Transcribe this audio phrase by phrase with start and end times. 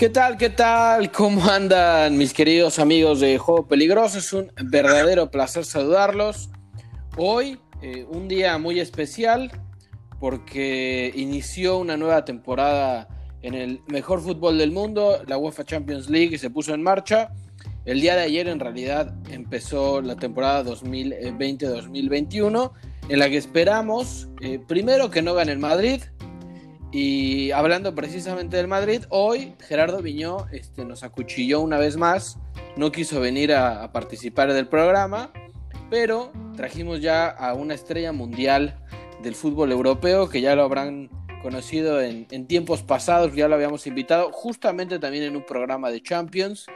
[0.00, 0.38] ¿Qué tal?
[0.38, 1.12] ¿Qué tal?
[1.12, 4.16] ¿Cómo andan mis queridos amigos de Juego Peligroso?
[4.16, 6.48] Es un verdadero placer saludarlos.
[7.18, 9.52] Hoy, eh, un día muy especial
[10.18, 13.08] porque inició una nueva temporada
[13.42, 17.34] en el mejor fútbol del mundo, la UEFA Champions League se puso en marcha.
[17.84, 22.72] El día de ayer en realidad empezó la temporada 2020-2021
[23.10, 26.00] en la que esperamos eh, primero que no gane el Madrid,
[26.92, 32.38] y hablando precisamente del Madrid, hoy Gerardo Viñó este, nos acuchilló una vez más,
[32.76, 35.32] no quiso venir a, participar del programa,
[35.88, 38.76] pero trajimos ya a una estrella mundial
[39.22, 41.10] del fútbol europeo que ya lo habrán
[41.42, 46.02] conocido en, en, tiempos pasados, ya lo habíamos invitado justamente también en un programa de
[46.02, 46.66] Champions,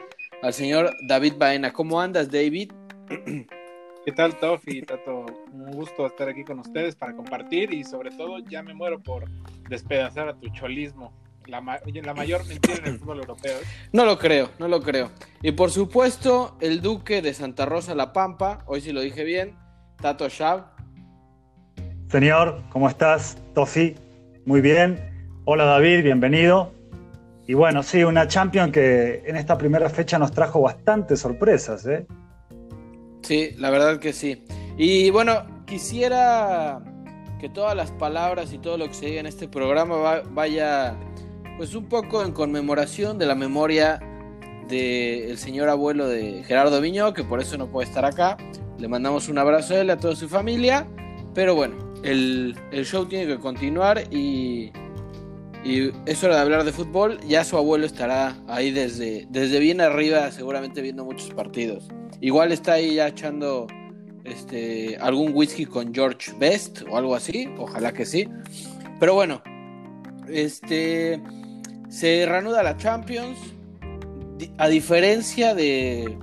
[0.42, 1.72] al señor David Baena.
[1.72, 2.70] ¿Cómo andas, David?
[4.04, 4.82] ¿Qué tal, Tofi?
[4.82, 9.02] Tato, un gusto estar aquí con ustedes para compartir y sobre todo ya me muero
[9.02, 9.24] por
[9.70, 11.14] despedazar a tu cholismo.
[11.46, 13.56] La, mayor mentira en el fútbol europeo.
[13.56, 13.64] ¿eh?
[13.92, 15.10] No lo creo, no lo creo.
[15.40, 19.56] Y por supuesto, el duque de Santa Rosa La Pampa, hoy sí lo dije bien,
[19.96, 20.66] Tato Shab.
[22.08, 23.38] Señor, ¿cómo estás?
[23.54, 23.94] Tofi,
[24.44, 25.00] muy bien.
[25.46, 26.74] Hola David, bienvenido.
[27.46, 32.06] Y bueno, sí, una Champion que en esta primera fecha nos trajo bastantes sorpresas, ¿eh?
[33.24, 34.44] Sí, la verdad que sí.
[34.76, 36.80] Y bueno, quisiera
[37.40, 40.94] que todas las palabras y todo lo que se diga en este programa vaya
[41.56, 43.98] pues un poco en conmemoración de la memoria
[44.68, 48.36] del señor abuelo de Gerardo Viñó, que por eso no puede estar acá.
[48.78, 50.86] Le mandamos un abrazo a él, a toda su familia.
[51.32, 54.70] Pero bueno, el, el show tiene que continuar y,
[55.64, 57.18] y, es hora de hablar de fútbol.
[57.26, 61.88] Ya su abuelo estará ahí desde, desde bien arriba, seguramente viendo muchos partidos.
[62.24, 63.66] Igual está ahí ya echando
[64.24, 68.26] este, algún whisky con George Best o algo así, ojalá que sí.
[68.98, 69.42] Pero bueno,
[70.26, 71.20] este
[71.90, 73.38] se reanuda la Champions.
[74.56, 76.16] A diferencia de,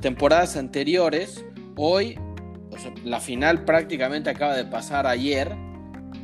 [0.00, 1.44] temporadas anteriores,
[1.74, 2.16] hoy
[3.04, 5.50] la final prácticamente acaba de pasar ayer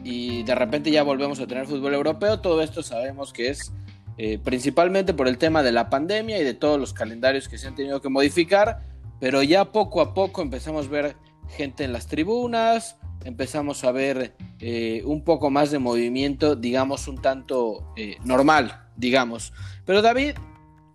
[0.04, 2.38] y de repente ya volvemos a tener fútbol europeo.
[2.38, 3.72] Todo esto sabemos que es
[4.16, 7.66] eh, principalmente por el tema de la pandemia y de todos los calendarios que se
[7.66, 8.86] han tenido que modificar
[9.20, 11.16] pero ya poco a poco empezamos a ver
[11.48, 17.20] gente en las tribunas, empezamos a ver eh, un poco más de movimiento, digamos, un
[17.20, 19.52] tanto eh, normal, digamos.
[19.84, 20.34] Pero David,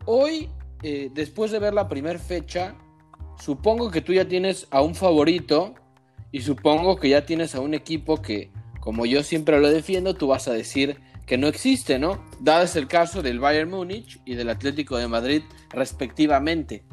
[0.06, 0.50] hoy,
[0.84, 2.76] eh, después de ver la primera fecha,
[3.40, 5.76] supongo que tú ya tienes a un favorito
[6.32, 10.28] y supongo que ya tienes a un equipo que, como yo siempre lo defiendo, tú
[10.28, 12.24] vas a decir que no existe, ¿no?
[12.42, 16.84] Dado es el caso del Bayern Múnich y del Atlético de Madrid, respectivamente.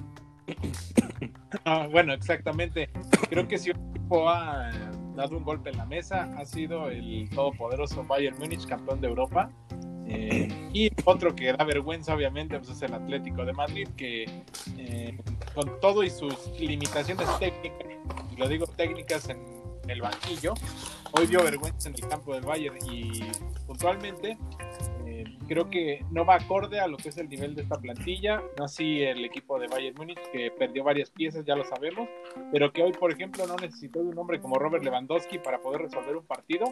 [1.64, 2.90] Ah, bueno, exactamente.
[3.28, 4.70] Creo que si un equipo ha
[5.14, 9.50] dado un golpe en la mesa, ha sido el todopoderoso Bayern Múnich, campeón de Europa.
[10.06, 14.24] Eh, y otro que da vergüenza, obviamente, pues es el Atlético de Madrid, que
[14.76, 15.16] eh,
[15.54, 17.86] con todo y sus limitaciones técnicas,
[18.32, 19.38] y lo digo técnicas en
[19.86, 20.54] el banquillo,
[21.12, 23.22] hoy dio vergüenza en el campo del Bayern y
[23.66, 24.36] puntualmente
[25.48, 28.64] creo que no va acorde a lo que es el nivel de esta plantilla, no
[28.64, 32.08] así el equipo de Bayern Múnich que perdió varias piezas, ya lo sabemos,
[32.52, 35.82] pero que hoy, por ejemplo, no necesitó de un hombre como Robert Lewandowski para poder
[35.82, 36.66] resolver un partido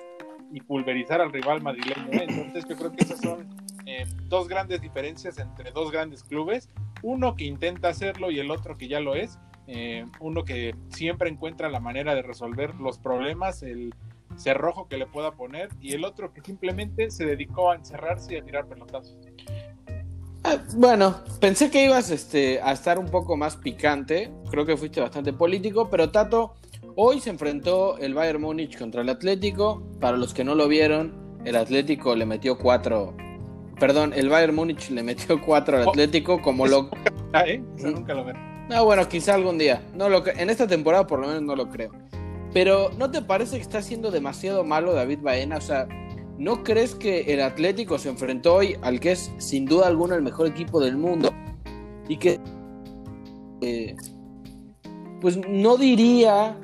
[0.53, 2.09] y pulverizar al rival madrileño.
[2.13, 2.27] ¿eh?
[2.29, 3.49] Entonces yo creo que esas son
[3.87, 6.69] eh, dos grandes diferencias entre dos grandes clubes,
[7.03, 11.29] uno que intenta hacerlo y el otro que ya lo es, eh, uno que siempre
[11.29, 13.95] encuentra la manera de resolver los problemas, el
[14.39, 18.37] cerrojo que le pueda poner y el otro que simplemente se dedicó a encerrarse y
[18.39, 19.17] a tirar pelotazos.
[20.45, 25.01] Ah, bueno, pensé que ibas este, a estar un poco más picante, creo que fuiste
[25.01, 26.55] bastante político, pero Tato,
[26.95, 31.39] hoy se enfrentó el Bayern Múnich contra el Atlético, para los que no lo vieron,
[31.45, 33.17] el Atlético le metió cuatro,
[33.81, 36.89] perdón, el Bayern Múnich le metió cuatro al oh, Atlético como lo...
[37.45, 37.61] ¿eh?
[37.79, 38.25] nunca lo
[38.71, 40.25] No, bueno, quizá algún día, no lo...
[40.27, 41.91] en esta temporada por lo menos no lo creo.
[42.59, 45.59] Pero ¿no te parece que está siendo demasiado malo David Baena?
[45.59, 45.87] O sea,
[46.39, 50.23] ¿no crees que el Atlético se enfrentó hoy al que es sin duda alguna el
[50.23, 51.31] mejor equipo del mundo?
[52.09, 52.41] Y que...
[53.61, 53.95] Eh,
[55.21, 56.59] pues no diría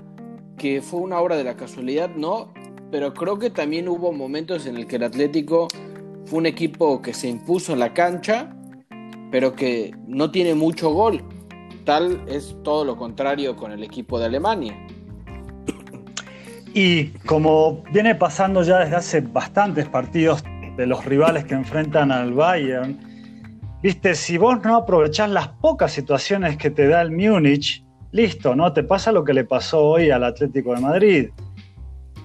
[0.58, 2.52] que fue una obra de la casualidad, no,
[2.90, 5.68] pero creo que también hubo momentos en el que el Atlético
[6.24, 8.52] fue un equipo que se impuso en la cancha,
[9.30, 11.22] pero que no tiene mucho gol.
[11.84, 14.76] Tal es todo lo contrario con el equipo de Alemania.
[16.76, 20.42] Y como viene pasando ya desde hace bastantes partidos
[20.76, 22.98] de los rivales que enfrentan al Bayern,
[23.80, 28.72] viste, si vos no aprovechás las pocas situaciones que te da el Múnich, listo, ¿no?
[28.72, 31.30] Te pasa lo que le pasó hoy al Atlético de Madrid.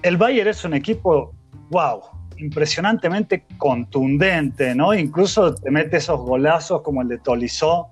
[0.02, 1.32] El Bayern es un equipo,
[1.70, 2.00] wow,
[2.38, 4.92] impresionantemente contundente, ¿no?
[4.94, 7.90] Incluso te mete esos golazos como el de Tolizó,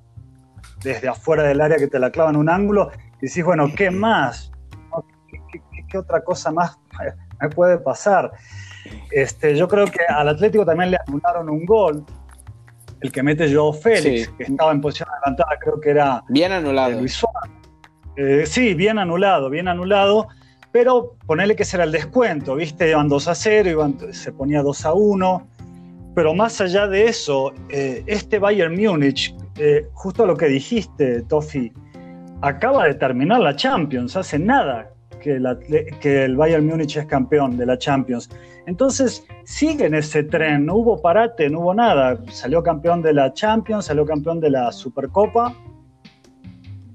[0.82, 2.90] desde afuera del área que te la clava en un ángulo,
[3.22, 4.50] y decís, bueno, ¿qué más?
[5.52, 5.60] ¿Qué,
[5.96, 6.78] otra cosa más
[7.40, 8.32] me puede pasar?
[9.10, 12.04] Este, yo creo que al Atlético también le anularon un gol,
[13.00, 16.22] el que mete Joao Félix, que estaba en posición adelantada, creo que era...
[16.28, 16.98] Bien anulado.
[16.98, 17.22] Luis
[18.16, 20.26] eh, sí, bien anulado, bien anulado,
[20.72, 22.90] pero ponerle que será el descuento, ¿viste?
[22.90, 25.48] Iban 2 a 0, iban, se ponía 2 a 1,
[26.16, 31.72] pero más allá de eso, eh, este Bayern Múnich, eh, justo lo que dijiste, Tofi,
[32.40, 35.40] acaba de terminar la Champions, hace nada que,
[36.00, 38.30] que el Bayern Múnich es campeón de la Champions.
[38.66, 42.18] Entonces, sigue en ese tren, no hubo parate, no hubo nada.
[42.30, 45.54] Salió campeón de la Champions, salió campeón de la Supercopa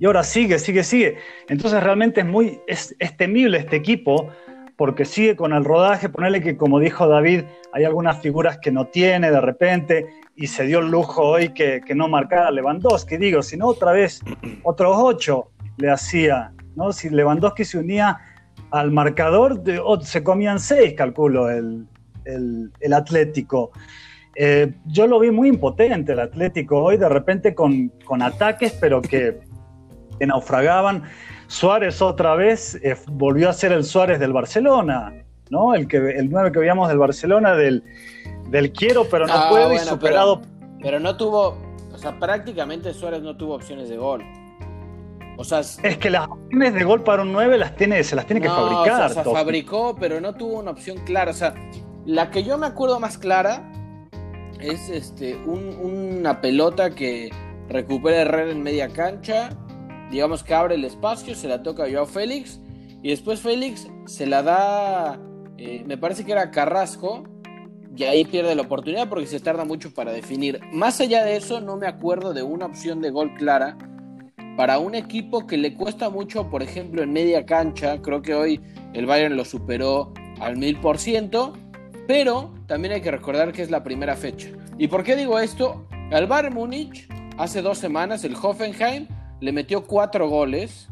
[0.03, 1.17] y ahora sigue, sigue, sigue.
[1.47, 4.27] Entonces realmente es muy, es, temible este equipo
[4.75, 8.87] porque sigue con el rodaje, ponerle que como dijo David, hay algunas figuras que no
[8.87, 13.55] tiene de repente y se dio el lujo hoy que, no marcara Lewandowski, digo, si
[13.55, 14.21] no otra vez
[14.63, 16.91] otros ocho le hacía, ¿no?
[16.91, 18.19] Si Lewandowski se unía
[18.71, 19.61] al marcador,
[20.01, 21.87] se comían seis, calculo, el,
[22.93, 23.71] Atlético.
[24.35, 29.01] Eh, yo lo vi muy impotente el Atlético hoy, de repente con, con ataques, pero
[29.01, 29.41] que
[30.19, 31.03] que naufragaban.
[31.47, 35.13] Suárez otra vez eh, volvió a ser el Suárez del Barcelona,
[35.49, 35.75] ¿no?
[35.75, 37.83] El, que, el 9 que veíamos del Barcelona, del,
[38.49, 40.41] del quiero pero no ah, puedo y superado.
[40.81, 41.57] Pero, no tuvo,
[41.93, 44.23] o sea, prácticamente Suárez no tuvo opciones de gol.
[45.38, 48.25] O sea, es que las opciones de gol para un 9 las tiene, se las
[48.25, 49.12] tiene que fabricar.
[49.12, 51.31] O sea, fabricó, pero no tuvo una opción clara.
[51.31, 51.56] O sea,
[52.06, 53.71] la que yo me acuerdo más clara
[54.59, 57.31] es este una pelota que
[57.68, 59.50] recupera Herrera en media cancha
[60.13, 62.59] digamos que abre el espacio, se la toca a Joao Félix
[63.01, 65.19] y después Félix se la da,
[65.57, 67.24] eh, me parece que era Carrasco
[67.95, 70.59] y ahí pierde la oportunidad porque se tarda mucho para definir.
[70.71, 73.75] Más allá de eso, no me acuerdo de una opción de gol clara
[74.55, 78.01] para un equipo que le cuesta mucho, por ejemplo, en media cancha.
[78.01, 78.61] Creo que hoy
[78.94, 81.53] el Bayern lo superó al mil por ciento,
[82.07, 84.50] pero también hay que recordar que es la primera fecha.
[84.77, 85.88] ¿Y por qué digo esto?
[86.11, 87.07] Al Bayern Múnich,
[87.38, 89.07] hace dos semanas, el Hoffenheim
[89.39, 90.89] le metió cuatro goles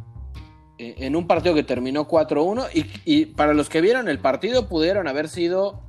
[0.77, 2.67] eh, en un partido que terminó 4-1
[3.05, 5.83] y, para los que vieron el partido pudieron haber sido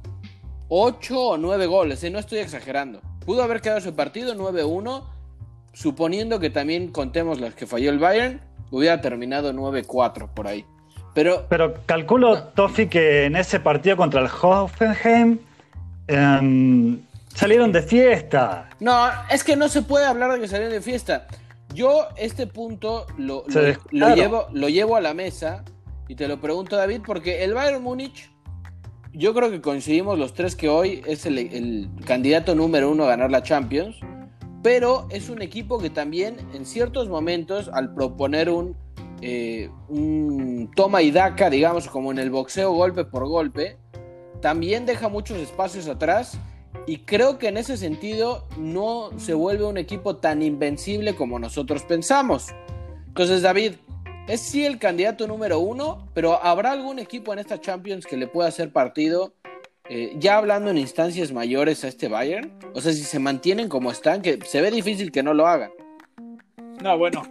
[0.68, 2.10] ocho o nueve goles, ¿eh?
[2.10, 3.00] no estoy exagerando.
[3.24, 5.04] Pudo haber quedado ese partido 9-1,
[5.72, 8.40] suponiendo que también contemos las que falló el Bayern,
[8.70, 10.64] hubiera terminado 9-4 por ahí.
[11.14, 15.38] Pero, Pero calculo, Tofi, que en ese partido contra el Hoffenheim
[16.06, 17.00] em,
[17.34, 18.70] salieron de fiesta.
[18.80, 21.26] No, es que no se puede hablar de que salieron de fiesta.
[21.74, 25.64] Yo este punto lo, llevo, lo llevo a la mesa
[26.08, 28.30] y te lo pregunto David porque el Bayern Múnich,
[29.12, 33.30] yo creo que coincidimos los tres que hoy es el, candidato número uno a ganar
[33.30, 33.96] la Champions,
[34.62, 38.76] pero es un equipo que también en ciertos momentos al proponer un,
[39.20, 43.76] eh, un toma y daca, digamos como en el boxeo golpe por golpe,
[44.40, 46.38] también deja muchos espacios atrás
[46.86, 51.84] y creo que en ese sentido no se vuelve un equipo tan invencible como nosotros
[51.84, 52.48] pensamos.
[53.06, 53.74] Entonces, David,
[54.28, 58.26] es sí el candidato número uno, pero ¿habrá algún equipo en esta Champions que le
[58.26, 59.34] pueda hacer partido?
[59.88, 63.90] Eh, ya hablando en instancias mayores a este Bayern, o sea, si se mantienen como
[63.90, 65.72] están, que se ve difícil que no lo hagan.
[66.80, 67.22] No, bueno,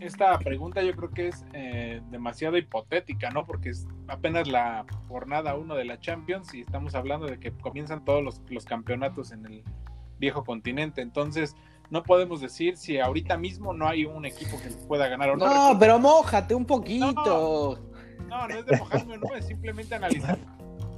[0.00, 3.46] esta pregunta yo creo que es eh, demasiado hipotética, ¿no?
[3.46, 8.04] Porque es apenas la jornada uno de la Champions y estamos hablando de que comienzan
[8.04, 9.64] todos los, campeonatos en el
[10.18, 11.00] viejo continente.
[11.00, 11.56] Entonces,
[11.88, 15.72] no podemos decir si ahorita mismo no hay un equipo que pueda ganar o no.
[15.72, 17.80] No, pero mojate un poquito.
[18.28, 20.38] No, no, es de mojarme, no, es simplemente analizar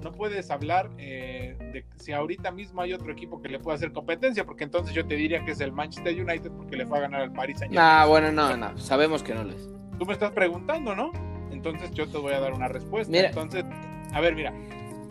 [0.02, 3.92] no puedes hablar eh, de si ahorita mismo hay otro equipo que le pueda hacer
[3.92, 7.00] competencia, porque entonces yo te diría que es el Manchester United porque le fue a
[7.02, 7.92] ganar al Paris Saint Germain.
[7.92, 9.68] Ah, bueno, no, no, sabemos que no les.
[9.98, 11.12] Tú me estás preguntando, ¿no?
[11.50, 13.16] Entonces yo te voy a dar una respuesta.
[13.18, 13.64] Entonces,
[14.12, 14.52] a ver, mira,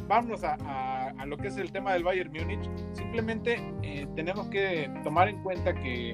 [0.07, 2.69] vámonos a, lo que es el tema del Bayern Múnich.
[2.93, 6.11] Simplemente eh, tenemos que tomar en cuenta que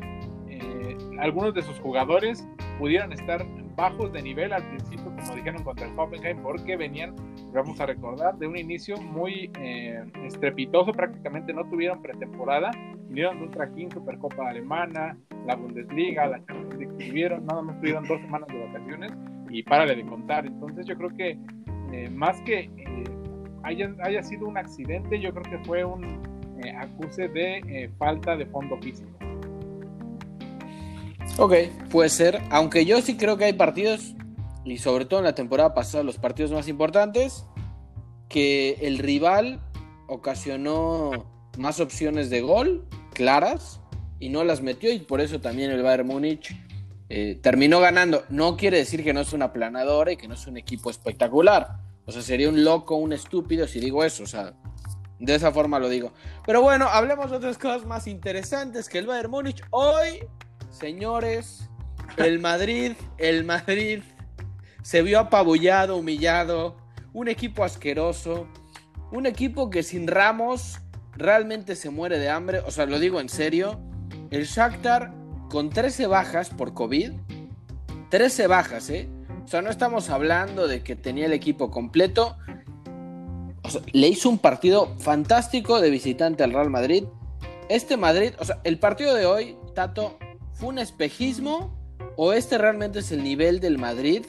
[0.49, 2.47] eh, algunos de sus jugadores
[2.79, 7.15] pudieran estar bajos de nivel al principio, como dijeron contra el Hoffenheim, porque venían,
[7.53, 12.71] vamos a recordar, de un inicio muy eh, estrepitoso, prácticamente no tuvieron pretemporada,
[13.07, 18.05] vinieron de un trajín, Supercopa Alemana, la Bundesliga, la Champions League tuvieron, nada más tuvieron
[18.05, 19.11] dos semanas de vacaciones
[19.49, 20.45] y párale de contar.
[20.45, 21.37] Entonces yo creo que
[21.91, 23.03] eh, más que eh,
[23.63, 26.21] haya, haya, sido un accidente, yo creo que fue un
[26.79, 29.11] acuse de falta de fondo físico.
[31.37, 31.53] Ok,
[31.89, 32.39] puede ser.
[32.51, 34.15] Aunque yo sí creo que hay partidos,
[34.65, 37.45] y sobre todo en la temporada pasada, los partidos más importantes,
[38.29, 39.59] que el rival,
[40.07, 41.25] ocasionó
[41.57, 43.79] más opciones de gol claras
[44.19, 46.55] y no las metió y por eso también el Bayern Múnich
[47.09, 48.23] eh, terminó ganando.
[48.29, 51.77] No quiere decir que no es una planadora y que no es un equipo espectacular.
[52.05, 54.23] O sea, sería un loco, un estúpido si digo eso.
[54.23, 54.53] O sea,
[55.19, 56.13] de esa forma lo digo.
[56.45, 59.61] Pero bueno, hablemos de otras cosas más interesantes que el Bayern Múnich.
[59.71, 60.25] Hoy,
[60.69, 61.69] señores,
[62.17, 64.01] el Madrid, el Madrid
[64.83, 66.75] se vio apabullado, humillado,
[67.13, 68.47] un equipo asqueroso,
[69.11, 70.79] un equipo que sin Ramos
[71.15, 73.79] realmente se muere de hambre, o sea, lo digo en serio,
[74.29, 75.13] el Shakhtar
[75.49, 77.13] con 13 bajas por COVID,
[78.09, 79.09] 13 bajas, ¿eh?
[79.43, 82.37] O sea, no estamos hablando de que tenía el equipo completo.
[83.63, 87.05] O sea, le hizo un partido fantástico de visitante al Real Madrid.
[87.69, 90.17] Este Madrid, o sea, el partido de hoy, Tato,
[90.53, 91.77] ¿fue un espejismo
[92.15, 94.25] o este realmente es el nivel del Madrid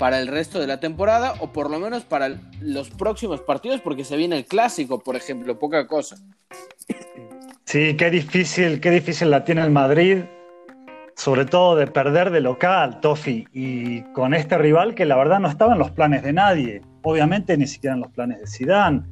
[0.00, 4.02] para el resto de la temporada o por lo menos para los próximos partidos porque
[4.02, 6.16] se viene el clásico, por ejemplo, poca cosa.
[7.66, 10.24] Sí, qué difícil, qué difícil la tiene el Madrid,
[11.16, 15.48] sobre todo de perder de local, Tofi, y con este rival que la verdad no
[15.48, 19.06] estaba en los planes de nadie, obviamente ni siquiera en los planes de Sidán,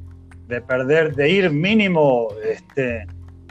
[0.47, 3.05] de perder, de ir mínimo este,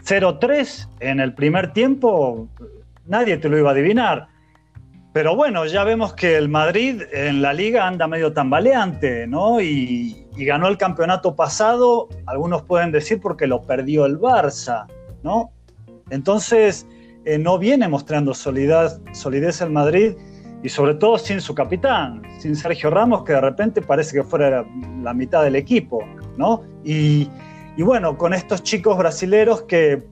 [0.04, 2.48] 0-3 en el primer tiempo,
[3.06, 4.26] nadie te lo iba a adivinar.
[5.12, 9.60] Pero bueno, ya vemos que el Madrid en la liga anda medio tambaleante, ¿no?
[9.60, 14.86] Y, ganó el campeonato pasado, algunos pueden decir porque lo perdió el Barça,
[15.24, 15.50] ¿no?
[16.10, 16.86] Entonces,
[17.24, 20.12] eh, no viene mostrando solidez, el Madrid
[20.62, 24.64] y sobre todo sin su capitán, sin Sergio Ramos, que de repente parece que fuera
[25.02, 26.04] la mitad del equipo,
[26.36, 26.62] ¿no?
[26.84, 27.28] Y,
[27.76, 30.04] y bueno, con estos chicos brasileros que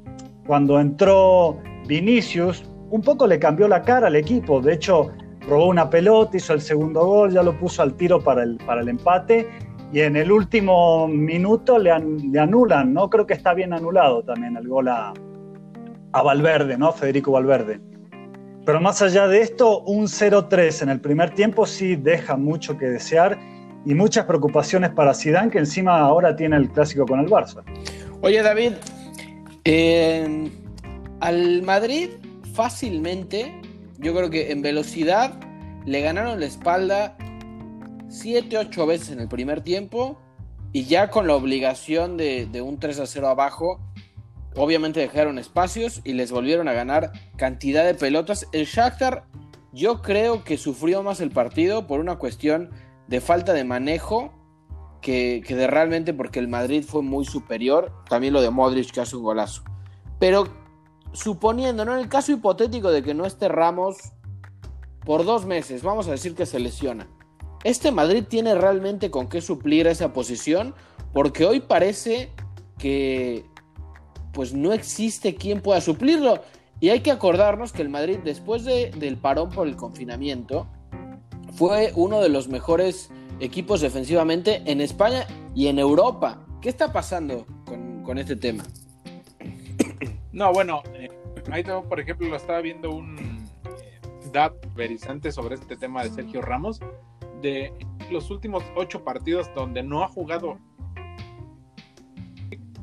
[0.44, 2.64] cuando entró Vinicius,
[2.96, 4.60] un poco le cambió la cara al equipo.
[4.60, 5.12] De hecho,
[5.46, 8.80] robó una pelota, hizo el segundo gol, ya lo puso al tiro para el, para
[8.80, 9.48] el empate.
[9.92, 13.08] Y en el último minuto le, anulan, ¿no?
[13.08, 15.12] Creo que está bien anulado también el gol a,
[16.12, 16.92] a Valverde, ¿no?
[16.92, 17.80] Federico Valverde.
[18.64, 22.86] Pero más allá de esto, un 0-3 en el primer tiempo sí deja mucho que
[22.86, 23.38] desear
[23.84, 27.62] y muchas preocupaciones para Zidane, que encima ahora tiene el clásico con el Barça.
[28.22, 28.72] Oye, David,
[29.64, 30.50] eh,
[31.20, 32.10] al Madrid
[32.56, 33.60] fácilmente,
[33.98, 35.38] yo creo que en velocidad
[35.84, 37.16] le ganaron la espalda
[38.08, 40.18] 7, 8 veces en el primer tiempo
[40.72, 43.78] y ya con la obligación de, un 3 a 0 abajo,
[44.54, 48.48] obviamente dejaron espacios y les volvieron a ganar cantidad de pelotas.
[48.52, 49.26] El Shakhtar
[49.72, 52.70] yo creo que sufrió más el partido por una cuestión
[53.06, 54.32] de falta de manejo
[55.02, 57.92] que, que de realmente porque el Madrid fue muy superior.
[58.08, 59.62] También lo de Modric que hace un golazo.
[60.18, 60.65] Pero
[61.16, 61.94] suponiendo, ¿no?
[61.94, 63.96] En el caso hipotético de que no esté Ramos
[65.04, 67.08] por dos meses, vamos a decir que se lesiona.
[67.64, 70.74] ¿Este Madrid tiene realmente con qué suplir esa posición?
[71.12, 72.30] Porque hoy parece
[72.78, 73.44] que
[74.32, 76.42] pues no existe quien pueda suplirlo.
[76.78, 80.66] Y hay que acordarnos que el Madrid, después del parón por el confinamiento,
[81.54, 86.46] fue uno de los mejores equipos defensivamente en España y en Europa.
[86.60, 88.64] ¿Qué está pasando con, con este tema?
[90.36, 91.08] No, bueno, eh,
[91.50, 94.00] ahí tengo, por ejemplo, lo estaba viendo un eh,
[94.34, 96.78] dat verizante sobre este tema de Sergio Ramos,
[97.40, 97.72] de
[98.10, 100.58] los últimos ocho partidos donde no ha jugado,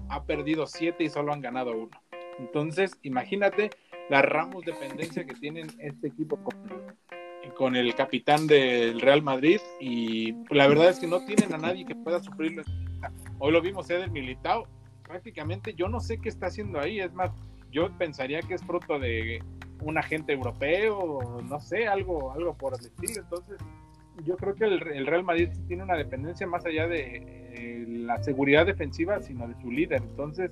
[0.10, 1.92] ha perdido siete y solo han ganado uno.
[2.40, 3.70] Entonces, imagínate
[4.10, 6.56] la Ramos dependencia que tienen este equipo con,
[7.56, 11.86] con el capitán del Real Madrid y la verdad es que no tienen a nadie
[11.86, 12.64] que pueda sufrirlo.
[13.38, 14.68] Hoy lo vimos, Eder Militao
[15.14, 17.00] prácticamente yo no sé qué está haciendo ahí.
[17.00, 17.30] Es más,
[17.72, 19.44] yo pensaría que es fruto de
[19.82, 23.22] un agente europeo, no sé, algo, algo por el estilo.
[23.22, 23.58] Entonces,
[24.26, 28.66] yo creo que el, Real Madrid tiene una dependencia más allá de eh, la seguridad
[28.66, 30.02] defensiva, sino de su líder.
[30.02, 30.50] Entonces,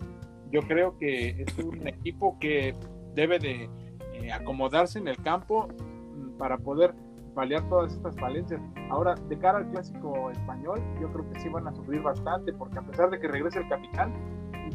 [0.52, 2.76] yo creo que es un equipo que
[3.16, 3.68] debe de
[4.14, 6.94] eh, acomodarse en el campo mm, para poder
[7.34, 8.62] paliar todas estas falencias.
[8.92, 12.78] Ahora, de cara al clásico español, yo creo que sí van a sufrir bastante, porque
[12.78, 14.14] a pesar de que regrese el capitán,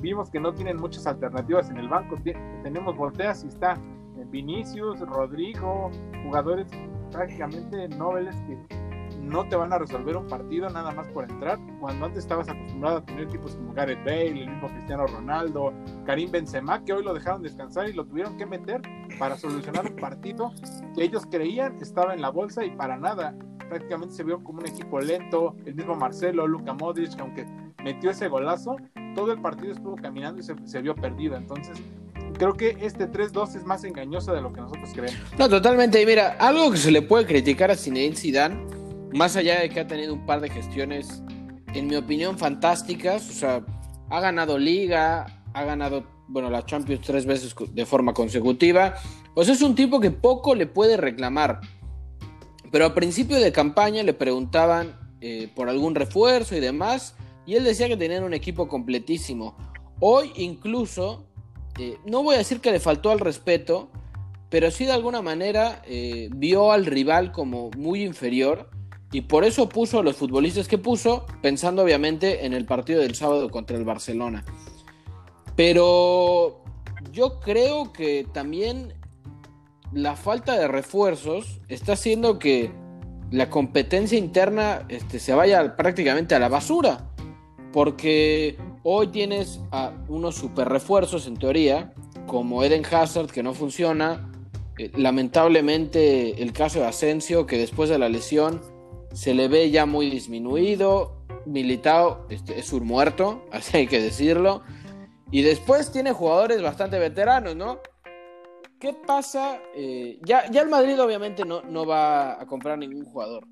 [0.01, 2.17] vimos que no tienen muchas alternativas en el banco.
[2.63, 5.91] Tenemos volteas y está eh, Vinicius, Rodrigo,
[6.25, 6.69] jugadores
[7.11, 8.87] prácticamente nobles que
[9.27, 11.59] no te van a resolver un partido nada más por entrar.
[11.81, 15.73] Cuando antes estabas acostumbrado a tener tipos como Gareth Bale, el mismo Cristiano Ronaldo,
[16.05, 18.81] Karim Benzema, que hoy lo dejaron descansar y lo tuvieron que meter
[19.19, 20.53] para solucionar un partido
[20.95, 23.35] que ellos creían estaba en la bolsa y para nada.
[23.69, 25.57] Prácticamente se vio como un equipo lento.
[25.65, 27.47] El mismo Marcelo, Luka Modric, aunque
[27.83, 28.77] metió ese golazo,
[29.17, 31.37] todo el partido estuvo caminando y se, vio perdido.
[31.37, 31.77] Entonces,
[32.39, 35.21] creo que este 3-2 es más engañoso de lo que nosotros creemos.
[35.39, 36.01] No, totalmente.
[36.01, 38.65] Y mira, algo que se le puede criticar a Zinedine Zidane,
[39.13, 41.23] más allá de que ha tenido un par de gestiones,
[41.75, 43.67] en mi opinión, fantásticas, o sea,
[44.11, 48.95] ha ganado liga, ha ganado, bueno, la Champions tres veces de forma consecutiva.
[49.35, 51.61] Pues es un tipo que poco le puede reclamar.
[52.71, 57.17] Pero a principio de campaña le preguntaban eh, por algún refuerzo y demás,
[57.47, 59.57] y él decía que tenían un equipo completísimo.
[60.01, 61.27] Hoy incluso,
[61.79, 63.91] eh, no voy a decir que le faltó al respeto,
[64.51, 68.71] pero sí de alguna manera eh, vio al rival como muy inferior
[69.13, 73.15] y por eso puso a los futbolistas que puso, pensando obviamente en el partido del
[73.15, 74.45] sábado contra el Barcelona.
[75.55, 76.63] Pero
[77.13, 78.95] yo creo que también
[79.93, 82.73] la falta de refuerzos está haciendo que
[83.31, 87.11] la competencia interna este, se vaya prácticamente a la basura.
[87.77, 91.93] Porque hoy tienes a unos super refuerzos en teoría,
[92.27, 94.33] como Eden Hazard que no funciona.
[94.79, 98.63] Eh, lamentablemente el caso de Asensio que después de la lesión
[99.13, 101.19] se le ve ya muy disminuido.
[101.45, 104.63] Militao este, es un muerto, así hay que decirlo.
[105.31, 107.81] Y después tiene jugadores bastante veteranos, ¿no?
[108.81, 109.61] ¿Qué pasa?
[109.75, 113.47] Eh, ya, ya el Madrid obviamente no, no va a comprar ningún jugador.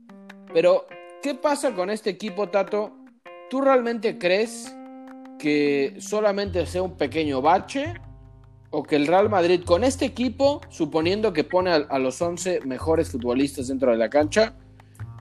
[0.55, 0.87] Pero,
[1.23, 3.04] ¿qué pasa con este equipo, Tato?
[3.55, 4.75] ¿Tú realmente crees
[5.39, 7.95] que solamente sea un pequeño bache?
[8.71, 13.11] ¿O que el Real Madrid con este equipo, suponiendo que pone a, los 11 mejores
[13.11, 14.57] futbolistas dentro de la cancha,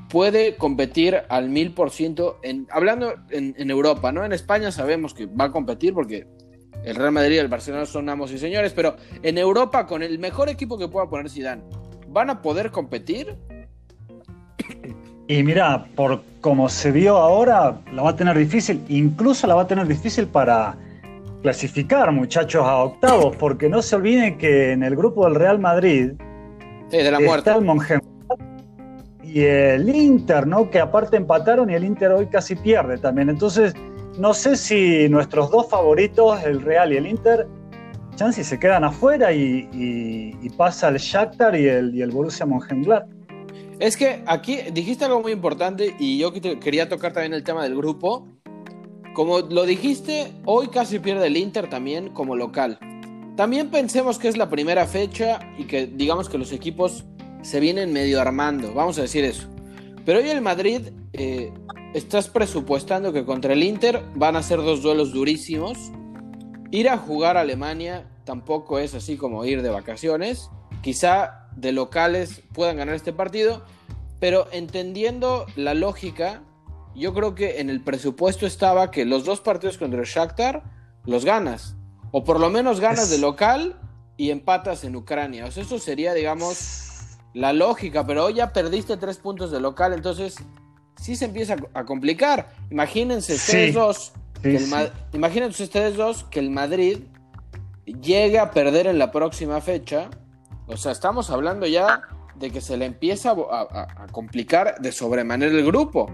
[0.10, 2.40] puede competir al mil por ciento,
[2.72, 4.25] hablando en, en, Europa, ¿no?
[4.25, 6.25] En España sabemos que va a competir porque
[6.84, 10.18] el Real Madrid y el Barcelona son amos y señores, pero en Europa, con el
[10.18, 11.62] mejor equipo que pueda poner Zidane,
[12.08, 13.38] ¿van a poder competir?
[15.27, 19.62] Y mira, por como se vio ahora, la va a tener difícil, incluso la va
[19.62, 20.75] a tener difícil para
[21.42, 26.12] clasificar, muchachos, a octavos, porque no se olviden que en el grupo del Real Madrid
[26.92, 27.65] de la está el
[29.24, 30.70] y el Inter, ¿no?
[30.70, 33.30] Que aparte empataron y el Inter hoy casi pierde también.
[33.30, 33.74] Entonces,
[34.20, 37.47] no sé si nuestros dos favoritos, el Real y el Inter,
[38.15, 43.22] chance se quedan afuera y, pasa el Shakhtar y el, y el Borussia Mönchengladbach.
[43.84, 47.76] Es que aquí dijiste algo muy importante y yo quería tocar también el tema del
[47.76, 48.26] grupo.
[49.13, 52.80] Como lo dijiste, hoy casi pierde el Inter también como local.
[53.36, 57.04] También pensemos que es la primera fecha y que digamos que los equipos
[57.41, 59.50] se vienen medio armando, vamos a decir eso.
[60.06, 61.52] Pero hoy el Madrid eh,
[61.93, 65.91] estás presupuestando que contra el Inter van a ser dos duelos durísimos.
[66.72, 70.50] Ir a jugar a Alemania tampoco es así como ir de vacaciones.
[70.82, 73.63] Quizá de locales puedan ganar este partido,
[74.20, 76.42] pero entendiendo la lógica,
[76.96, 80.63] yo creo que en el presupuesto estaba que los dos partidos contra el Shakhtar
[81.06, 81.76] los ganas,
[82.12, 83.80] o por lo menos ganas de local
[84.18, 85.46] y empatas en Ucrania.
[85.46, 89.94] O sea, eso sería, digamos, la lógica, pero hoy ya perdiste tres puntos de local,
[89.94, 90.36] entonces
[91.02, 92.54] sí se empieza a complicar.
[92.70, 97.00] Imagínense ustedes dos, que el imagínense ustedes dos que el Madrid
[97.86, 100.10] llegue a perder en la próxima fecha.
[100.67, 102.02] O sea, estamos hablando ya
[102.36, 106.12] de que se le empieza a, complicar de sobremanera el grupo.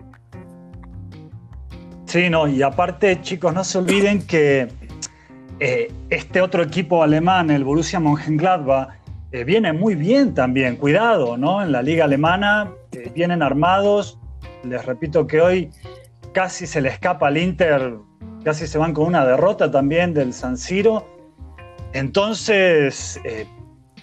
[2.06, 4.68] Sí, no, y aparte, chicos, no se olviden que
[5.60, 9.00] eh, este otro equipo alemán, el Borussia Mönchengladbach,
[9.32, 11.62] eh, viene muy bien también, cuidado, ¿no?
[11.62, 14.18] En la liga alemana eh, vienen armados,
[14.64, 15.72] les repito que hoy
[16.34, 17.96] casi se le escapa al Inter,
[18.44, 21.06] casi se van con una derrota también del San Siro.
[21.94, 23.46] Entonces eh,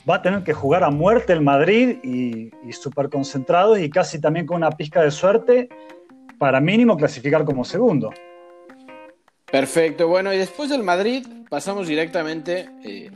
[0.08, 4.20] va a tener que jugar a muerte el Madrid y, y súper concentrados y casi
[4.20, 5.68] también con una pizca de suerte
[6.38, 8.10] para mínimo clasificar como segundo.
[9.50, 13.10] Perfecto, bueno, y después del Madrid pasamos directamente eh,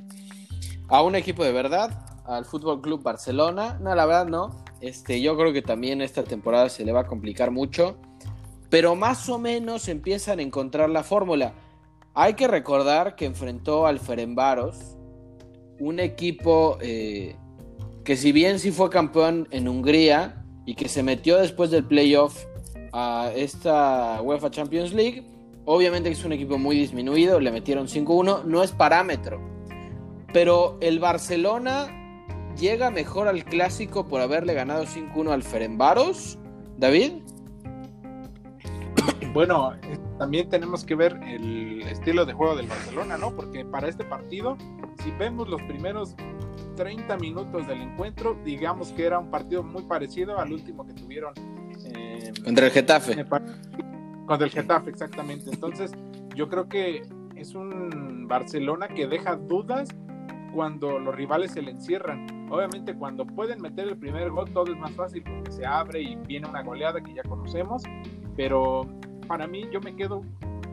[0.88, 1.90] a un equipo de verdad,
[2.24, 3.78] al Fútbol Club Barcelona.
[3.80, 4.64] No, la verdad no.
[4.80, 7.96] Este, yo creo que también esta temporada se le va a complicar mucho.
[8.70, 11.52] Pero más o menos empiezan a encontrar la fórmula.
[12.14, 14.96] Hay que recordar que enfrentó al Ferenbaros,
[15.80, 17.34] un equipo eh,
[18.04, 22.44] que si bien sí fue campeón en Hungría y que se metió después del playoff
[22.92, 25.24] a esta UEFA Champions League,
[25.64, 29.40] obviamente es un equipo muy disminuido, le metieron 5-1, no es parámetro.
[30.32, 31.88] Pero el Barcelona
[32.58, 36.38] llega mejor al clásico por haberle ganado 5-1 al Ferenbaros,
[36.78, 37.12] David.
[39.32, 39.72] Bueno,
[40.20, 43.34] también tenemos que ver el estilo de juego del Barcelona, ¿no?
[43.34, 44.58] Porque para este partido,
[45.02, 46.14] si vemos los primeros
[46.76, 51.32] 30 minutos del encuentro, digamos que era un partido muy parecido al último que tuvieron
[51.86, 53.24] eh, contra el Getafe.
[54.26, 55.48] Contra el Getafe, exactamente.
[55.50, 55.90] Entonces,
[56.36, 57.00] yo creo que
[57.34, 59.88] es un Barcelona que deja dudas
[60.52, 62.46] cuando los rivales se le encierran.
[62.50, 66.16] Obviamente cuando pueden meter el primer gol todo es más fácil porque se abre y
[66.16, 67.84] viene una goleada que ya conocemos,
[68.36, 68.86] pero
[69.30, 70.24] para mí yo me quedo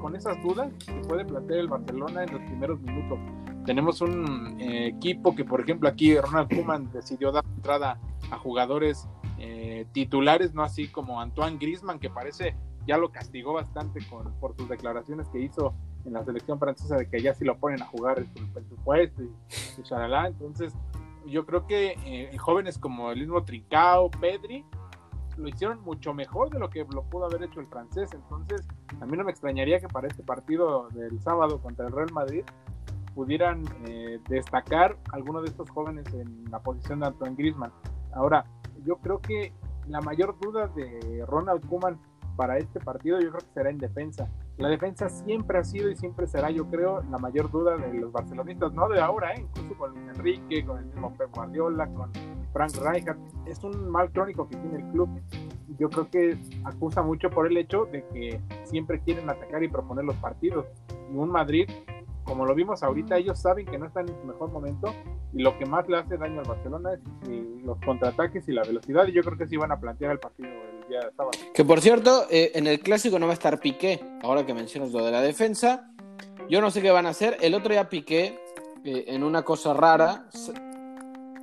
[0.01, 3.19] con esas dudas que puede plantear el Barcelona en los primeros minutos.
[3.67, 7.99] Tenemos un eh, equipo que, por ejemplo, aquí Ronald Koeman decidió dar entrada
[8.31, 12.55] a jugadores eh, titulares, no así como Antoine Grisman, que parece
[12.87, 17.07] ya lo castigó bastante con, por sus declaraciones que hizo en la selección francesa de
[17.07, 20.73] que ya si lo ponen a jugar en su, presupuesto y, y Entonces,
[21.27, 24.65] yo creo que eh, jóvenes como el mismo Trincao, Pedri,
[25.37, 28.09] lo hicieron mucho mejor de lo que lo pudo haber hecho el francés.
[28.13, 28.67] Entonces,
[28.99, 32.43] a mí no me extrañaría que para este partido del sábado contra el Real Madrid
[33.15, 37.71] pudieran eh, destacar algunos de estos jóvenes en la posición de Antoine Griezmann.
[38.13, 38.45] Ahora,
[38.85, 39.53] yo creo que
[39.87, 41.99] la mayor duda de Ronald Koeman
[42.35, 44.27] para este partido yo creo que será en defensa.
[44.57, 48.11] La defensa siempre ha sido y siempre será, yo creo, la mayor duda de los
[48.11, 49.41] barcelonistas, no de ahora, ¿eh?
[49.41, 52.11] incluso con Luis Enrique, con el mismo Pep Guardiola, con
[52.53, 53.19] Frank Rijkaard.
[53.45, 55.09] Es un mal crónico que tiene el club.
[55.77, 60.05] Yo creo que acusa mucho por el hecho de que siempre quieren atacar y proponer
[60.05, 60.65] los partidos.
[61.13, 61.69] Y un Madrid
[62.27, 64.93] como lo vimos ahorita, ellos saben que no están en su mejor momento
[65.33, 66.99] y lo que más le hace daño al Barcelona es
[67.63, 70.49] los contraataques y la velocidad y yo creo que sí van a plantear el partido
[70.95, 71.53] el.
[71.53, 74.91] Que por cierto, eh, en el clásico no va a estar Piqué, ahora que mencionas
[74.91, 75.89] lo de la defensa,
[76.49, 78.39] yo no sé qué van a hacer, el otro día Piqué
[78.83, 80.29] eh, en una cosa rara,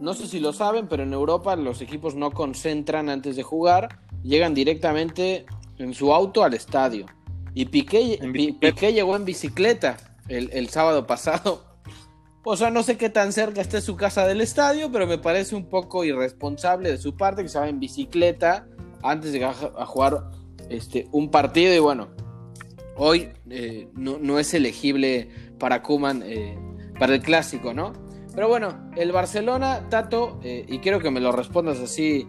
[0.01, 4.01] no sé si lo saben, pero en Europa los equipos no concentran antes de jugar,
[4.23, 5.47] llegan directamente
[5.79, 7.07] en su auto al estadio.
[7.55, 8.19] Y Piqué,
[8.61, 9.97] Piqué llegó en bicicleta
[10.29, 11.65] el, sábado pasado.
[12.47, 15.57] O sea, no sé qué tan cerca esté su casa del estadio, pero me parece
[15.57, 18.67] un poco irresponsable de su parte que se va en bicicleta
[19.05, 19.53] antes de a
[19.87, 20.25] jugar
[20.69, 21.73] este, un partido.
[21.75, 22.09] Y bueno,
[22.97, 26.59] hoy eh, no, es elegible para Kuman eh,
[26.99, 27.93] para el clásico, ¿no?
[28.35, 32.27] Pero bueno, el Barcelona, Tato, eh, y quiero que me lo respondas así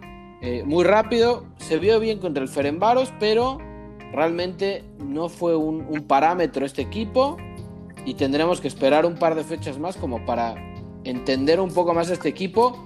[0.64, 3.58] muy rápido, se vio bien contra el Ferenbaros, pero
[4.12, 7.36] realmente no fue un parámetro este equipo
[8.04, 10.54] y tendremos que esperar un par de fechas más como para
[11.02, 12.78] entender un poco más este equipo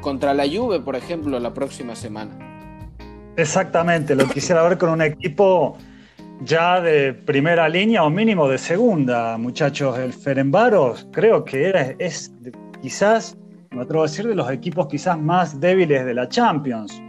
[0.00, 2.53] contra la Juve, por ejemplo, la próxima semana.
[3.36, 5.76] Exactamente, lo quisiera ver con un equipo
[6.42, 9.98] ya de primera línea o mínimo de segunda, muchachos.
[9.98, 12.32] El Ferenbaros creo que era, es
[12.80, 13.36] quizás,
[13.70, 17.02] me atrevo a decir, de los equipos quizás más débiles de la Champions.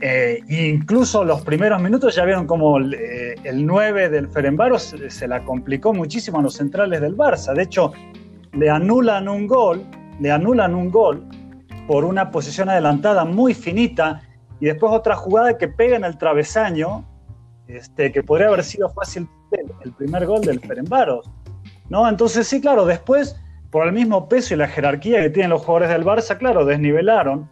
[0.00, 5.44] Eh, incluso los primeros minutos ya vieron como eh, el, 9 del Ferenbaro se, la
[5.44, 7.54] complicó muchísimo a los centrales del Barça.
[7.54, 7.92] De hecho,
[8.52, 9.84] le anulan un gol,
[10.20, 11.24] le anulan un gol
[11.86, 14.22] por una posición adelantada muy finita
[14.60, 17.04] y después otra jugada que pega en el travesaño,
[17.66, 19.28] este, que podría haber sido fácil
[19.84, 21.30] el primer gol del Ferenbaros.
[21.88, 22.08] ¿no?
[22.08, 23.40] Entonces sí, claro, después
[23.70, 27.48] por el mismo peso y la jerarquía que tienen los jugadores del Barça, claro, desnivelaron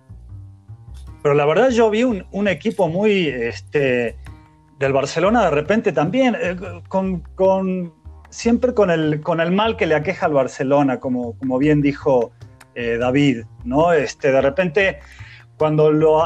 [1.23, 4.17] pero la verdad yo vi un, equipo muy este,
[4.79, 6.57] del Barcelona de repente también, eh,
[6.89, 7.93] con,
[8.29, 12.33] siempre con el, con el mal que le aqueja al Barcelona, como, como bien dijo
[12.75, 13.93] eh, David, ¿no?
[13.93, 14.99] Este, de repente,
[15.57, 16.25] cuando lo,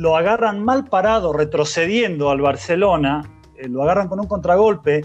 [0.00, 3.22] lo agarran mal parado, retrocediendo al Barcelona,
[3.56, 5.04] eh, lo agarran con un contragolpe,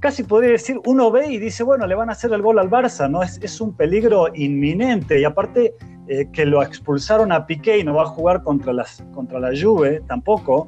[0.00, 2.68] casi podría decir, uno ve y dice, bueno, le van a hacer el gol al
[2.68, 3.22] Barça, ¿no?
[3.22, 5.20] Es, es un peligro inminente.
[5.20, 5.76] Y aparte,
[6.08, 9.50] eh, que lo expulsaron a Piqué y no va a jugar contra, las, contra la
[9.50, 10.66] Juve tampoco.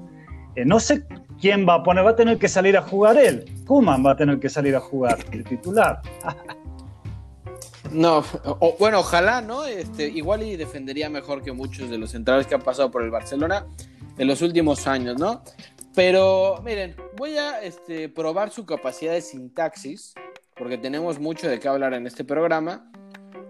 [0.55, 1.05] Eh, no sé
[1.41, 3.45] quién va a poner, va a tener que salir a jugar él.
[3.67, 6.01] Kuman va a tener que salir a jugar, el titular.
[7.95, 8.25] No,
[8.81, 9.65] bueno, ojalá, ¿no?
[9.67, 13.11] Este, igual y defendería mejor que muchos de los centrales que han pasado por el
[13.11, 13.67] Barcelona
[14.19, 15.43] en los últimos años, ¿no?
[15.95, 20.13] Pero miren, voy a este, probar su capacidad de sintaxis,
[20.57, 22.91] porque tenemos mucho de qué hablar en este programa.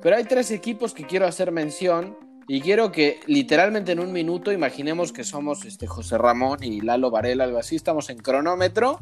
[0.03, 4.53] Pero hay tres equipos que quiero hacer mención y quiero que literalmente en un minuto
[4.53, 9.01] imaginemos que somos este José Ramón y Lalo Varela, algo así, estamos en cronómetro.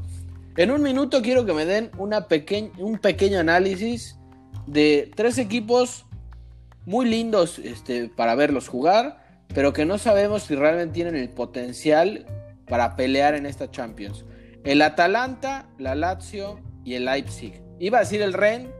[0.56, 2.28] En un minuto quiero que me den una
[2.78, 4.18] un pequeño análisis
[4.66, 6.06] de tres equipos
[6.86, 9.22] muy lindos este, para verlos jugar,
[9.54, 12.26] pero que no sabemos si realmente tienen el potencial
[12.66, 14.24] para pelear en esta Champions.
[14.64, 17.60] El Atalanta, la Lazio y el Leipzig.
[17.78, 18.70] Iba a decir el Ren,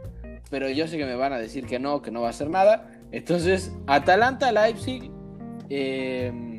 [0.50, 2.48] pero yo sé que me van a decir que no, que no va a hacer
[2.48, 2.90] nada.
[3.10, 5.10] Entonces, Atalanta, Leipzig
[5.68, 6.58] em,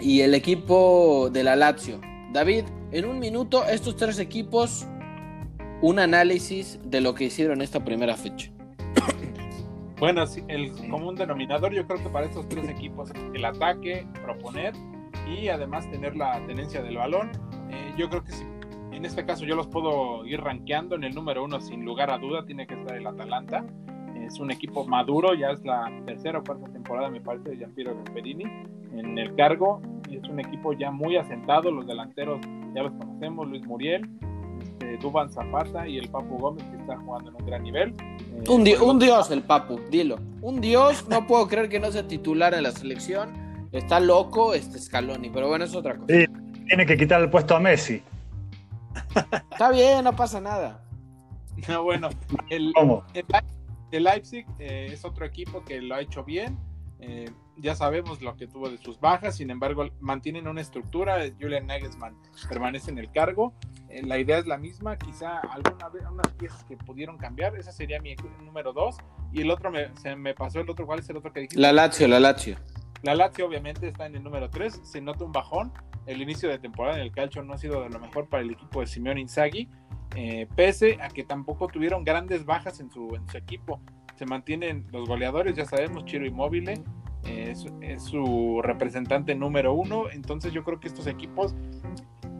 [0.00, 2.00] y el equipo de la Lazio.
[2.32, 4.86] David, en un minuto, estos tres equipos,
[5.80, 8.50] un análisis de lo que hicieron esta primera fecha.
[9.98, 14.72] Bueno, el común denominador yo creo que para estos tres equipos el ataque, proponer
[15.26, 17.32] y además tener la tenencia del balón.
[17.70, 18.44] Eh, yo creo que si
[18.92, 20.96] en este caso yo los puedo ir rankeando.
[20.96, 23.64] En el número uno, sin lugar a duda, tiene que estar el Atalanta.
[24.16, 27.96] Es un equipo maduro, ya es la tercera o cuarta temporada, me parece, de Gianpiero
[27.96, 28.44] Gasperini
[28.92, 29.80] en el cargo.
[30.10, 32.40] Es un equipo ya muy asentado, los delanteros
[32.74, 34.08] ya los conocemos, Luis Muriel,
[34.78, 37.94] este, Duban Zapata y el Papu Gómez que está jugando en un gran nivel.
[38.00, 40.18] Eh, un, un dios el Papu, dilo.
[40.40, 43.32] Un dios, no puedo creer que no sea titular en la selección.
[43.72, 46.06] Está loco este Scaloni, pero bueno, es otra cosa.
[46.08, 46.26] Sí,
[46.66, 48.02] tiene que quitar el puesto a Messi.
[49.50, 50.84] Está bien, no pasa nada.
[51.66, 52.08] No, bueno,
[52.50, 52.72] el,
[53.90, 56.56] el, Leipzig eh, es otro equipo que lo ha hecho bien.
[57.00, 61.18] Eh, ya sabemos lo que tuvo de sus bajas, sin embargo, mantienen una estructura.
[61.40, 62.16] Julian Nagelsmann
[62.48, 63.54] permanece en el cargo.
[63.88, 67.56] Eh, la idea es la misma, quizá alguna vez, unas piezas que pudieron cambiar.
[67.56, 68.96] Esa sería mi número dos.
[69.32, 70.86] Y el otro, me, se me pasó el otro.
[70.86, 71.60] ¿Cuál es el otro que dijiste?
[71.60, 72.56] La Lazio, la Lazio.
[73.02, 74.80] La Lazio, obviamente, está en el número tres.
[74.82, 75.72] Se nota un bajón.
[76.06, 78.50] El inicio de temporada en el calcio no ha sido de lo mejor para el
[78.50, 79.68] equipo de Simeone Inzaghi.
[80.16, 83.80] Eh, pese a que tampoco tuvieron grandes bajas en su, en su equipo.
[84.16, 86.82] Se mantienen los goleadores, ya sabemos, Chiro Immobile,
[87.24, 87.66] es,
[88.02, 90.10] su representante número uno.
[90.10, 91.54] Entonces yo creo que estos equipos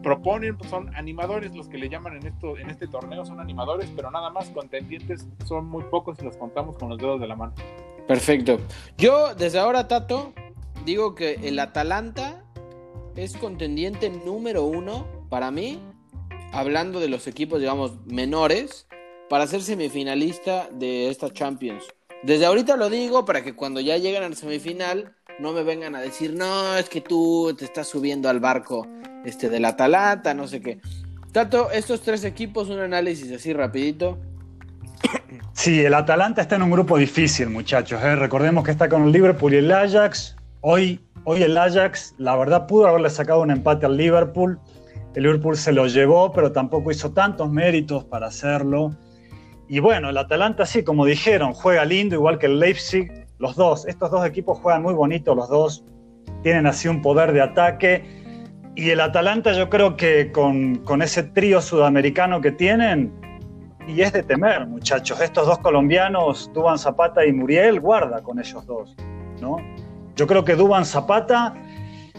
[0.01, 3.89] proponen, pues, son animadores, los que le llaman en, esto, en este torneo son animadores,
[3.95, 7.35] pero nada más contendientes son muy pocos y los contamos con los dedos de la
[7.35, 7.53] mano.
[8.07, 8.59] Perfecto.
[8.97, 10.33] Yo desde ahora, Tato,
[10.85, 12.43] digo que el Atalanta
[13.15, 15.79] es contendiente número uno para mí,
[16.51, 18.87] hablando de los equipos, digamos, menores,
[19.29, 21.83] para ser semifinalista de esta Champions.
[22.23, 25.95] Desde ahorita lo digo para que cuando ya lleguen a la semifinal no me vengan
[25.95, 28.85] a decir, no, es que tú te estás subiendo al barco
[29.25, 30.79] este, del Atalanta, no sé qué.
[31.31, 34.17] Tato, estos tres equipos, un análisis así rapidito.
[35.53, 38.01] Sí, el Atalanta está en un grupo difícil, muchachos.
[38.01, 38.15] ¿eh?
[38.15, 40.35] Recordemos que está con el Liverpool y el Ajax.
[40.61, 44.59] Hoy, hoy el Ajax, la verdad, pudo haberle sacado un empate al Liverpool.
[45.15, 48.95] El Liverpool se lo llevó, pero tampoco hizo tantos méritos para hacerlo.
[49.67, 53.27] Y bueno, el Atalanta sí, como dijeron, juega lindo, igual que el Leipzig.
[53.37, 55.83] Los dos, estos dos equipos juegan muy bonito, los dos
[56.41, 58.18] tienen así un poder de ataque.
[58.75, 63.11] Y el Atalanta yo creo que con, ese trío sudamericano que tienen,
[63.87, 68.65] y es de temer, muchachos, estos dos colombianos, Duban Zapata y Muriel, guarda con ellos
[68.65, 68.95] dos,
[69.41, 69.57] ¿no?
[70.15, 71.53] Yo creo que Duban Zapata,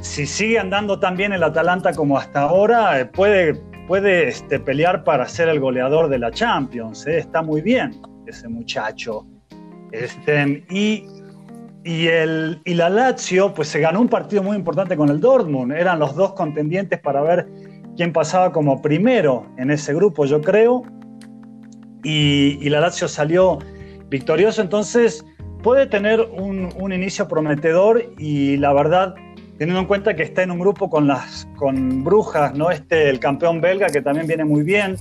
[0.01, 5.03] si sigue andando tan bien el Atalanta como hasta ahora, eh, puede puede este, pelear
[5.03, 7.09] para ser el goleador de la Champions.
[7.09, 7.19] ¿eh?
[7.19, 9.27] Está muy bien ese muchacho.
[9.91, 11.09] Este, y,
[11.85, 15.73] y, el, y la Lazio, pues se ganó un partido muy importante con el Dortmund.
[15.73, 17.49] Eran los dos contendientes para ver
[17.97, 20.83] quién pasaba como primero en ese grupo, yo creo.
[22.03, 23.59] Y, y la Lazio salió
[24.09, 25.25] victorioso, entonces
[25.63, 29.15] puede tener un, un inicio prometedor y la verdad
[29.59, 32.71] teniendo en cuenta que está en un grupo con las con Brujas, ¿no?
[32.71, 34.97] Este, el campeón belga que también viene muy bien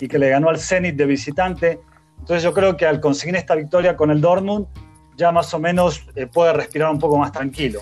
[0.00, 1.80] y que le ganó al Zenit de visitante.
[2.20, 4.66] Entonces yo creo que al conseguir esta victoria con el Dortmund,
[5.16, 7.80] ya más o menos eh, puede respirar un poco más tranquilo.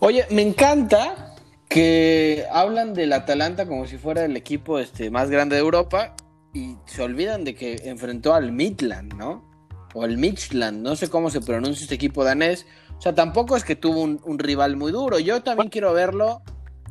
[0.00, 1.34] Oye, me encanta
[1.68, 6.16] que hablan del Atalanta como si fuera el equipo este, más grande de Europa
[6.52, 9.48] y se olvidan de que enfrentó al Midland, ¿no?
[9.94, 12.66] O el Midland, no sé cómo se pronuncia este equipo danés,
[13.00, 15.18] o sea, tampoco es que tuvo un, rival muy duro.
[15.18, 16.42] Yo también quiero verlo.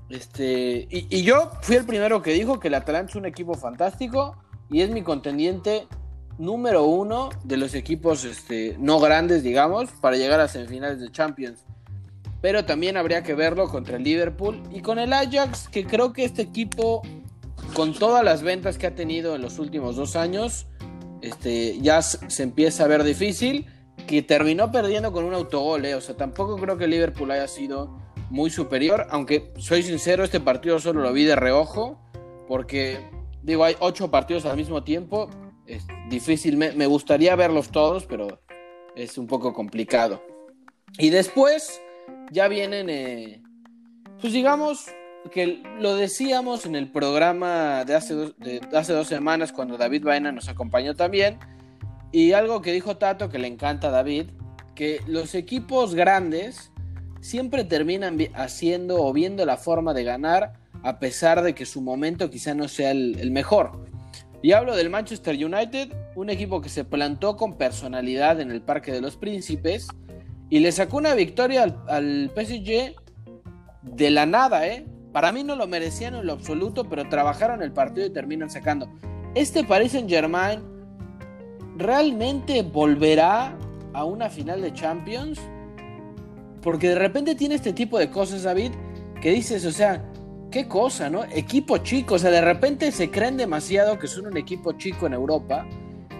[0.09, 4.35] Este, y, yo fui el primero que dijo que el Atalanta es un equipo fantástico
[4.71, 5.87] y es mi contendiente
[6.39, 11.65] número uno de los equipos este, no grandes, digamos, para llegar a semifinales de Champions.
[12.41, 16.23] Pero también habría que verlo contra el Liverpool y con el Ajax, que creo que
[16.23, 17.01] este equipo,
[17.73, 20.65] con todas las ventas que ha tenido en los últimos dos años,
[21.21, 23.67] este, ya se empieza a ver difícil
[24.07, 25.93] que terminó perdiendo con un autogol, ¿eh?
[25.93, 27.99] o sea, tampoco creo que Liverpool haya sido
[28.29, 31.99] muy superior, aunque soy sincero, este partido solo lo vi de reojo,
[32.47, 32.99] porque
[33.43, 35.29] digo, hay ocho partidos al mismo tiempo,
[35.69, 38.41] es difícil, me, gustaría verlos todos, pero
[38.95, 40.21] es un poco complicado.
[40.97, 41.81] Y después
[42.31, 43.41] ya vienen, eh,
[44.19, 44.87] pues digamos
[45.31, 50.31] que lo decíamos en el programa de hace, de hace dos semanas cuando David Baena
[50.31, 51.37] nos acompañó también,
[52.11, 54.31] y algo que dijo Tato que le encanta a David,
[54.75, 56.71] que los equipos grandes
[57.21, 60.53] siempre terminan haciendo o viendo la forma de ganar
[60.83, 63.88] a pesar de que su momento quizá no sea el, mejor.
[64.41, 68.91] Y hablo del Manchester United, un equipo que se plantó con personalidad en el Parque
[68.91, 69.87] de los Príncipes
[70.49, 72.95] y le sacó una victoria al, al PSG
[73.81, 74.85] de la nada, ¿eh?
[75.11, 78.89] Para mí no lo merecían en lo absoluto, pero trabajaron el partido y terminan sacando.
[79.35, 80.61] Este Paris Saint Germain
[81.79, 83.57] ¿realmente volverá
[83.93, 85.39] a una final de Champions?
[86.61, 88.71] Porque de repente tiene este tipo de cosas, David,
[89.21, 90.08] que dices, o sea,
[90.49, 91.23] qué cosa, ¿no?
[91.25, 95.13] Equipo chico, o sea, de repente se creen demasiado que son un equipo chico en
[95.13, 95.65] Europa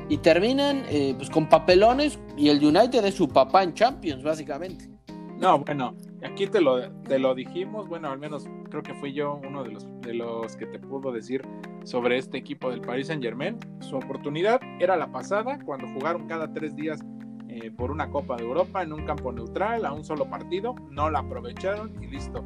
[0.08, 4.90] y terminan eh, pues con papelones y el United es su papá en Champions, básicamente.
[5.38, 9.40] No, bueno, aquí te lo, te lo dijimos, bueno, al menos creo que fui yo
[9.48, 11.42] uno de los, de los que te pudo decir
[11.86, 13.58] sobre este equipo del Paris Saint Germain.
[13.80, 17.00] Su oportunidad era la pasada, cuando jugaron cada tres días
[17.48, 21.10] eh, por una Copa de Europa en un campo neutral, a un solo partido, no
[21.10, 22.44] la aprovecharon y listo.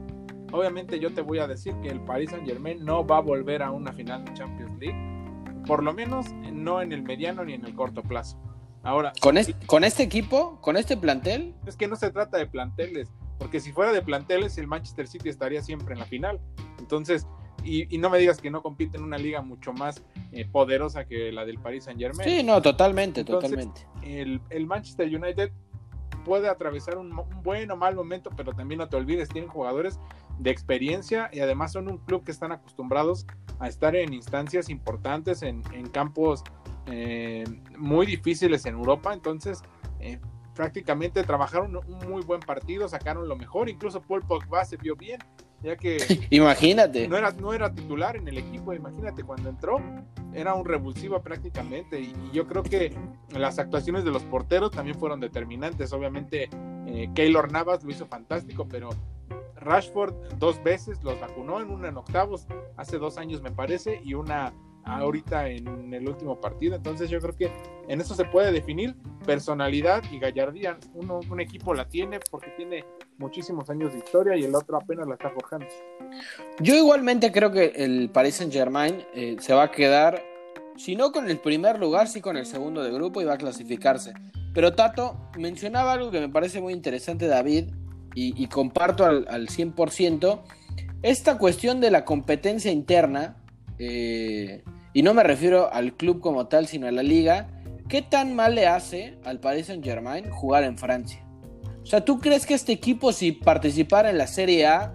[0.54, 3.64] Obviamente yo te voy a decir que el Paris Saint Germain no va a volver
[3.64, 4.98] a una final de Champions League,
[5.66, 8.38] por lo menos no en el mediano ni en el corto plazo.
[8.84, 10.60] Ahora, ¿Con, este, ¿Con este equipo?
[10.62, 11.56] ¿Con este plantel?
[11.66, 15.30] Es que no se trata de planteles, porque si fuera de planteles, el Manchester City
[15.30, 16.40] estaría siempre en la final.
[16.78, 17.26] Entonces,
[17.64, 21.32] y, no me digas que no compite en una liga mucho más eh, poderosa que
[21.32, 22.30] la del Paris Saint Germain.
[22.30, 23.88] Sí, no, totalmente, totalmente.
[24.04, 25.52] El, el, Manchester United
[26.24, 27.12] puede atravesar un,
[27.44, 30.00] buen o mal momento, pero también no te olvides, tienen jugadores
[30.40, 33.26] de experiencia y además son un club que están acostumbrados
[33.60, 36.44] a estar en instancias importantes, en, en campos
[36.88, 37.44] eh,
[37.78, 39.62] muy difíciles en Europa, entonces
[40.00, 40.20] eh,
[40.54, 45.20] prácticamente trabajaron un muy buen partido, sacaron lo mejor, incluso Paul Pogba se vio bien,
[45.62, 45.98] ya que
[46.30, 47.08] imagínate.
[47.08, 49.80] no era, no era titular en el equipo, imagínate cuando entró
[50.34, 52.00] era un revulsivo prácticamente.
[52.00, 52.94] Y, yo creo que
[53.30, 56.50] las actuaciones de los porteros también fueron determinantes, obviamente
[56.88, 58.90] eh, Keylor Navas lo hizo fantástico, pero
[59.64, 62.48] Rashford dos veces los vacunó en una en octavos
[62.78, 64.54] hace dos años me parece y una
[64.86, 66.76] ahorita en el último partido.
[66.76, 67.52] Entonces yo creo que
[67.88, 68.96] en eso se puede definir
[69.26, 70.78] personalidad y gallardía.
[70.94, 72.86] Uno, un equipo la tiene porque tiene
[73.18, 75.68] muchísimos años de historia y el otro apenas la está forjando.
[76.60, 80.22] Yo igualmente creo que el Paris Saint Germain eh, se va a quedar,
[80.76, 83.38] si no con el primer lugar, sí con el segundo de grupo y va a
[83.38, 84.14] clasificarse.
[84.54, 87.70] Pero Tato mencionaba algo que me parece muy interesante, David,
[88.16, 90.42] y, comparto al, al 100%,
[91.02, 93.38] esta cuestión de la competencia interna
[93.80, 97.50] eh, y no me refiero al club como tal, sino a la liga,
[97.90, 101.26] ¿qué tan mal le hace al Paris Saint Germain jugar en Francia?
[101.82, 104.94] O sea, ¿tú crees que este equipo si participara en la Serie A,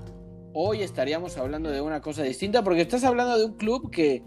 [0.55, 2.63] hoy estaríamos hablando de una cosa distinta?
[2.63, 4.23] Porque estás hablando de un club que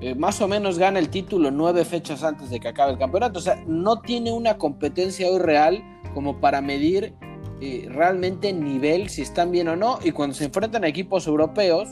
[0.00, 3.38] eh, más o menos gana el título nueve fechas antes de que acabe el campeonato.
[3.38, 7.14] O sea, no tiene una competencia hoy real como para medir
[7.60, 9.98] eh, realmente nivel, si están bien o no.
[10.02, 11.88] Y cuando se enfrentan a equipos europeos,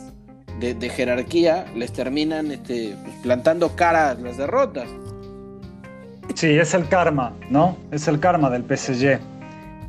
[0.60, 4.88] de, jerarquía les terminan este, pues, plantando cara a las derrotas.
[6.34, 7.76] Sí, es el karma, ¿no?
[7.90, 9.18] Es el karma del PSG.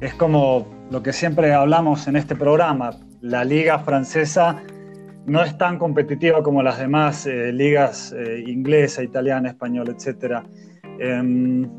[0.02, 2.92] Es como lo que siempre hablamos en este programa.
[3.22, 4.62] La liga francesa
[5.26, 10.44] no es tan competitiva como las demás eh, ligas eh, inglesa, italiana, española, etc.
[11.00, 11.70] Em,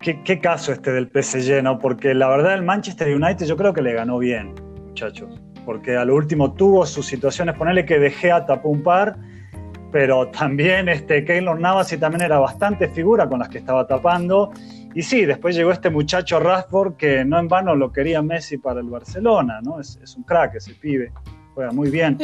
[0.00, 1.78] ¿qué, ¿qué, caso este del PSG, no?
[1.78, 4.54] Porque la verdad el Manchester United yo creo que le ganó bien,
[4.86, 9.16] muchachos porque a lo último tuvo sus situaciones, ponele que dejé a tapó un par,
[9.92, 14.50] pero también este, Keylor Navas y también era bastante figura con las que estaba tapando.
[14.94, 18.80] Y sí, después llegó este muchacho Rashford que no en vano lo quería Messi para
[18.80, 19.80] el Barcelona, ¿no?
[19.80, 21.12] Es, un crack ese pibe,
[21.54, 22.18] juega muy bien.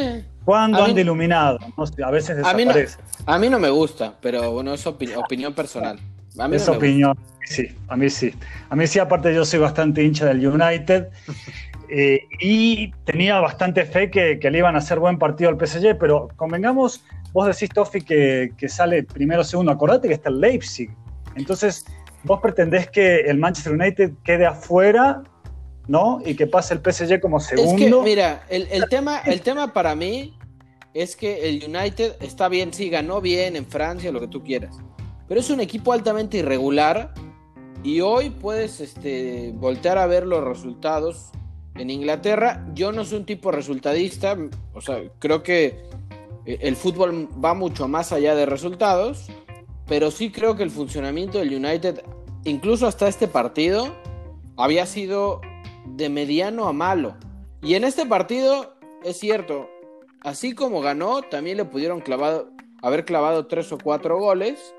[0.45, 1.59] ¿Cuándo han iluminado?
[2.05, 2.99] a veces desaparece.
[3.27, 5.99] A mí, no, me gusta, pero bueno, es opinión personal.
[6.39, 8.35] A es opinión, sí, a mí sí.
[8.69, 11.09] A mí sí, aparte yo soy bastante hincha del United
[11.89, 16.29] eh, y tenía bastante fe que, le iban a hacer buen partido al PSG, pero
[16.37, 19.73] convengamos, vos decís, Tofi, que, que sale primero o segundo.
[19.73, 20.91] Acordate que está el Leipzig.
[21.37, 21.85] Entonces,
[22.25, 25.23] vos pretendés que el Manchester United quede afuera,
[25.87, 26.21] ¿no?
[26.25, 27.73] Y que pase el PSG como segundo.
[27.73, 30.37] Es que, mira, el, el, tema, el tema para mí
[30.93, 34.77] es que el United está bien, sí, ganó bien en Francia, lo que tú quieras.
[35.29, 37.13] Pero es un equipo altamente irregular
[37.83, 41.31] y hoy puedes este, voltear a ver los resultados
[41.75, 42.67] en Inglaterra.
[42.75, 44.37] Yo no soy un tipo resultadista,
[44.75, 45.85] o sea, creo que
[46.47, 49.27] eh, el fútbol va mucho más allá de resultados,
[49.87, 52.03] pero sí creo que el funcionamiento del United,
[52.45, 53.95] incluso hasta este partido,
[54.57, 55.41] había sido
[55.85, 57.17] de mediano a malo.
[57.63, 59.69] Y en este partido, es cierto,
[60.23, 62.51] así como ganó, también le pudieron clavado,
[62.83, 64.75] haber clavado tres o cuatro goles.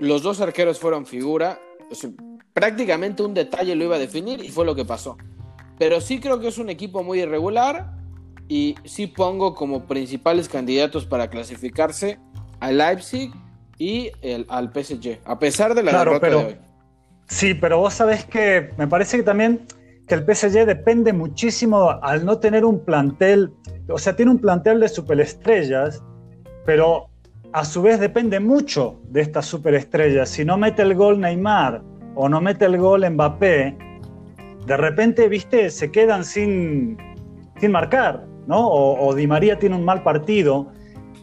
[0.00, 1.60] Los dos arqueros fueron figura.
[2.52, 5.16] prácticamente un detalle lo iba a definir y fue lo que pasó.
[5.78, 7.92] Pero sí creo que es un equipo muy irregular
[8.48, 12.18] y sí pongo como principales candidatos para clasificarse
[12.60, 13.30] al Leipzig
[13.78, 16.56] y el, al PSG, a pesar de la derrota de hoy.
[17.28, 19.66] Sí, pero vos sabés que me parece que también
[20.08, 23.52] que el PSG depende muchísimo al no tener un plantel,
[23.88, 26.02] o sea, tiene un plantel de superestrellas,
[26.66, 27.09] pero
[27.52, 30.28] a su vez depende mucho de estas superestrellas.
[30.28, 31.82] Si no mete el gol Neymar
[32.14, 33.76] o no mete el gol Mbappé,
[34.66, 36.96] de repente, viste, se quedan sin,
[37.58, 38.68] sin marcar, ¿no?
[38.68, 40.68] O, Di María tiene un mal partido,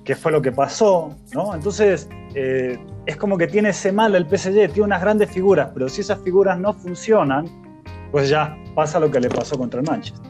[0.03, 1.53] que fue lo que pasó, ¿no?
[1.53, 5.87] Entonces, eh, es como que tiene ese mal el PSG, tiene unas grandes figuras, pero
[5.87, 7.45] si esas figuras no funcionan,
[8.11, 10.29] pues ya pasa lo que le pasó contra el Manchester.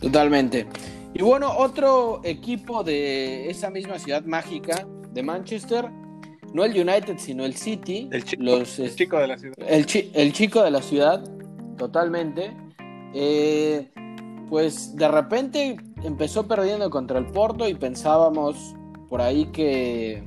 [0.00, 0.66] Totalmente.
[1.12, 5.90] Y bueno, otro equipo de esa misma ciudad mágica de Manchester,
[6.52, 8.08] no el United, sino el City.
[8.10, 9.56] El chico, los, el chico de la ciudad.
[9.66, 11.24] El, chi el chico de la ciudad,
[11.76, 12.56] totalmente.
[13.14, 13.90] Eh,
[14.48, 18.74] pues de repente empezó perdiendo contra el Porto y pensábamos
[19.08, 20.24] por ahí que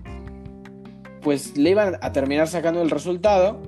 [1.22, 3.62] pues le iban a terminar sacando el resultado.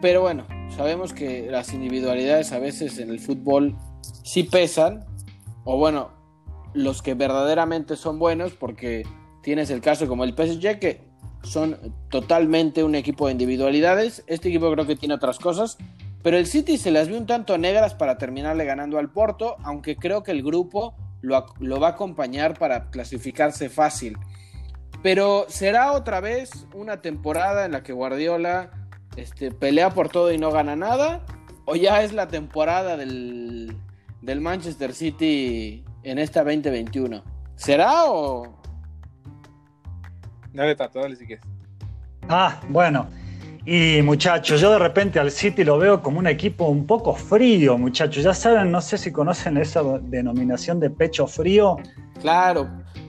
[0.00, 0.46] Pero bueno,
[0.76, 3.76] sabemos que las individualidades a veces en el fútbol
[4.24, 5.04] sí pesan.
[5.64, 6.10] O bueno,
[6.74, 9.04] los que verdaderamente son buenos, porque
[9.42, 11.00] tienes el caso como el PSG, que
[11.42, 14.24] son totalmente un equipo de individualidades.
[14.26, 15.78] Este equipo creo que tiene otras cosas.
[16.22, 19.96] Pero el City se las vio un tanto negras para terminarle ganando al Porto, aunque
[19.96, 24.18] creo que el grupo lo, lo va a acompañar para clasificarse fácil.
[25.02, 28.70] Pero será otra vez una temporada en la que Guardiola
[29.16, 31.24] este, pelea por todo y no gana nada.
[31.64, 33.76] ¿O ya es la temporada del,
[34.20, 37.22] del Manchester City en esta 2021?
[37.56, 38.59] ¿Será o.?
[40.52, 41.44] Dale, Tato, dale si quieres.
[42.28, 43.08] Ah, bueno.
[43.66, 47.76] Y muchachos, yo de repente al City lo veo como un equipo un poco frío,
[47.76, 48.24] muchachos.
[48.24, 51.76] Ya saben, no sé si conocen esa denominación de pecho frío.
[52.20, 52.68] Claro.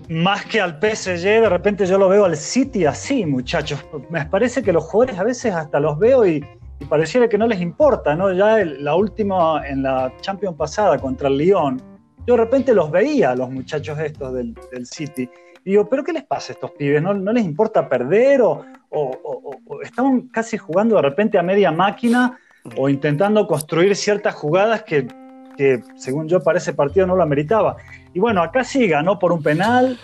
[0.09, 3.83] Más que al PSG, de repente yo lo veo al City así, muchachos.
[4.09, 6.45] Me parece que los jugadores a veces hasta los veo y,
[6.79, 8.33] y pareciera que no les importa, ¿no?
[8.33, 11.81] Ya el, la última en la Champions pasada contra el Lyon,
[12.27, 15.29] yo de repente los veía los muchachos estos del, del City.
[15.63, 17.01] Digo, ¿pero qué les pasa a estos pibes?
[17.01, 21.43] ¿No, no les importa perder o, o, o, o, están casi jugando de repente a
[21.43, 22.39] media máquina
[22.77, 25.07] o intentando construir ciertas jugadas que,
[25.55, 27.77] que, según yo para ese partido no lo ameritaba?
[28.13, 29.99] Y bueno, acá sí ganó por un penal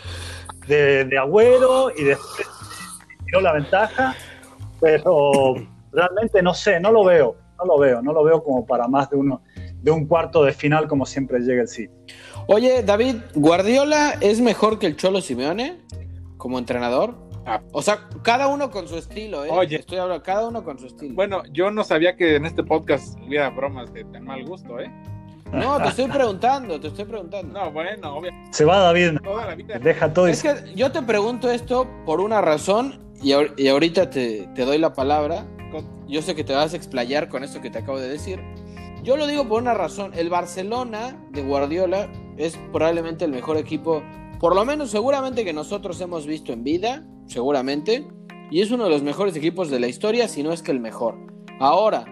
[0.68, 2.48] de, de Agüero y después
[3.26, 4.16] tiró la ventaja,
[4.80, 5.56] pero
[5.92, 9.10] realmente no sé, no lo veo, no lo veo, no lo veo como para más
[9.10, 9.42] de uno
[9.82, 11.97] de un cuarto de final como siempre llega el City.
[12.48, 15.82] Oye, David, ¿Guardiola es mejor que el Cholo Simeone
[16.38, 17.16] como entrenador?
[17.46, 17.62] Ah.
[17.72, 19.50] O sea, cada uno con su estilo, ¿eh?
[19.52, 19.78] Oye.
[19.78, 21.14] Estoy hablando, cada uno con su estilo.
[21.16, 24.92] Bueno, yo no sabía que en este podcast hubiera bromas de tan mal gusto, ¿eh?
[25.54, 27.58] No, te estoy preguntando, te estoy preguntando.
[27.58, 28.32] No, bueno, obvio.
[28.52, 29.80] Se va David, Toda la vida.
[29.80, 34.10] deja todo Es que yo te pregunto esto por una razón y, ahor- y ahorita
[34.10, 35.46] te, te doy la palabra.
[36.08, 38.42] Yo sé que te vas a explayar con esto que te acabo de decir.
[39.04, 40.12] Yo lo digo por una razón.
[40.16, 44.04] El Barcelona de Guardiola es probablemente el mejor equipo,
[44.40, 48.08] por lo menos seguramente que nosotros hemos visto en vida, seguramente.
[48.50, 50.80] Y es uno de los mejores equipos de la historia, si no es que el
[50.80, 51.18] mejor.
[51.60, 52.06] Ahora,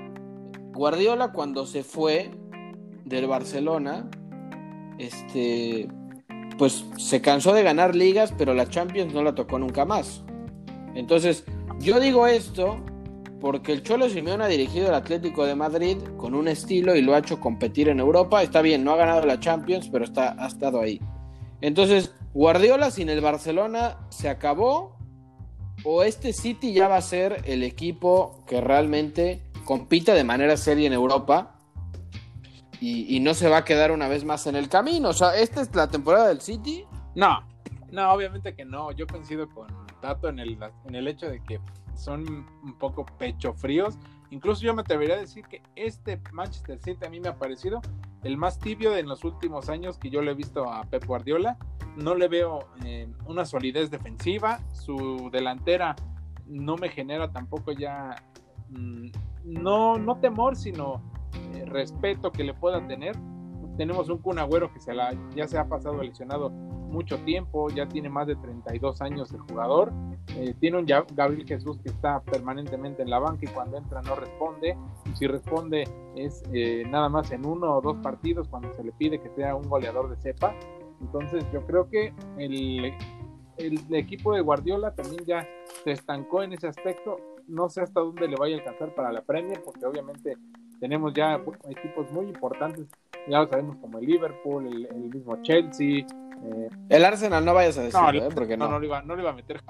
[0.74, 2.32] Guardiola cuando se fue
[3.06, 4.10] del Barcelona,
[4.98, 5.88] este,
[6.58, 10.24] pues se cansó de ganar ligas, pero la Champions no la tocó nunca más.
[10.96, 11.46] Entonces,
[11.80, 12.78] yo digo esto
[13.40, 17.14] porque el Cholo Simeone ha dirigido el Atlético de Madrid con un estilo y lo
[17.14, 18.42] ha hecho competir en Europa.
[18.42, 21.00] Está bien, no ha ganado la Champions, pero está, ha estado ahí.
[21.62, 24.98] Entonces, Guardiola sin el Barcelona se acabó
[25.84, 30.88] o este City ya va a ser el equipo que realmente compita de manera seria
[30.88, 31.56] en Europa
[32.80, 35.10] y, y no se va a quedar una vez más en el camino.
[35.10, 36.86] O sea, esta es la temporada del City.
[37.16, 37.40] No,
[37.92, 38.92] no, obviamente que no.
[38.92, 39.68] Yo coincido con
[40.02, 41.60] Tato en el, en el hecho de que
[41.96, 43.98] son un poco pecho fríos.
[44.32, 47.82] Incluso yo me atrevería a decir que este Manchester City a mí me ha parecido
[48.24, 51.58] el más tibio en los últimos años que yo le he visto a Pep Guardiola.
[51.96, 54.60] No le veo eh, una solidez defensiva.
[54.74, 55.96] Su delantera
[56.48, 58.16] no me genera tampoco ya,
[58.70, 59.08] mm,
[59.46, 61.02] no, no temor, sino
[61.54, 63.16] eh, respeto que le pueda tener.
[63.78, 66.52] Tenemos un Kun Agüero que se la, ya se ha pasado lesionado
[66.96, 69.92] mucho tiempo, ya tiene más de 32 años de jugador.
[70.38, 74.16] Eh, tiene un Gabriel Jesús que está permanentemente en la banca y cuando entra no
[74.16, 74.78] responde.
[75.14, 75.84] Si responde
[76.16, 79.56] es eh, nada más en uno o dos partidos cuando se le pide que sea
[79.56, 80.56] un goleador de cepa.
[81.02, 82.94] Entonces yo creo que el,
[83.58, 85.48] el equipo de Guardiola también ya
[85.84, 87.18] se estancó en ese aspecto.
[87.48, 90.38] No sé hasta dónde le vaya a alcanzar para la Premier, porque obviamente
[90.80, 92.88] tenemos ya equipos muy importantes,
[93.28, 96.06] ya lo sabemos como el Liverpool, el, el mismo Chelsea,
[96.44, 98.30] eh, El Arsenal no vayas a decirlo, no, ¿eh?
[98.34, 98.66] porque no.
[98.66, 99.62] no, no lo iba, no lo iba a meter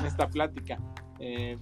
[0.00, 0.78] en esta plática.
[1.18, 1.58] Eh,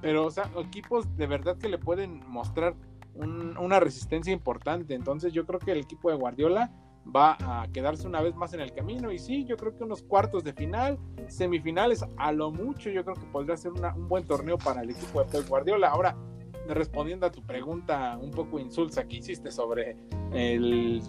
[0.00, 2.74] pero, o sea, equipos de verdad que le pueden mostrar
[3.14, 4.94] un- una resistencia importante.
[4.94, 6.70] Entonces, yo creo que el equipo de Guardiola
[7.04, 9.10] va a quedarse una vez más en el camino.
[9.10, 10.98] Y sí, yo creo que unos cuartos de final,
[11.28, 14.90] semifinales, a lo mucho, yo creo que podría ser una- un buen torneo para el
[14.90, 15.88] equipo de Pep Guardiola.
[15.88, 16.16] Ahora,
[16.68, 19.96] respondiendo a tu pregunta un poco insulsa que hiciste sobre
[20.32, 21.02] el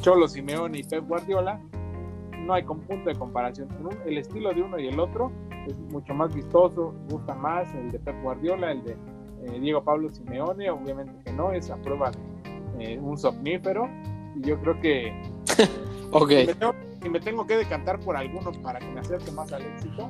[0.00, 1.60] Cholo Simeone y Pep Guardiola,
[2.46, 3.68] no hay con punto de comparación.
[4.04, 5.32] El estilo de uno y el otro
[5.66, 10.08] es mucho más vistoso, gusta más el de Pep Guardiola, el de eh, Diego Pablo
[10.12, 12.10] Simeone, obviamente que no, es a prueba
[12.78, 13.88] de eh, un somnífero.
[14.36, 15.12] Y yo creo que
[16.10, 16.30] Ok.
[16.30, 19.52] Si me, tengo, si me tengo que decantar por alguno para que me acerque más
[19.52, 20.08] al éxito,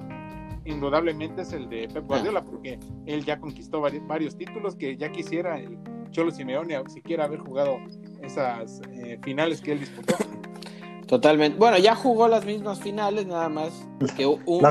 [0.65, 5.11] indudablemente es el de Pep Guardiola, porque él ya conquistó varios, varios títulos que ya
[5.11, 5.79] quisiera el
[6.11, 7.79] Cholo Simeone siquiera haber jugado
[8.23, 10.17] esas eh, finales que él disputó.
[11.07, 11.59] Totalmente.
[11.59, 13.71] Bueno, ya jugó las mismas finales, nada más.
[14.17, 14.71] Que uno,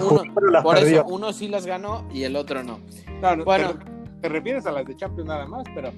[0.63, 1.01] por perdió.
[1.01, 2.79] eso, uno sí las ganó y el otro no.
[3.21, 3.73] No, no, Bueno.
[3.73, 5.91] te, te refieres a las de Champions nada más, pero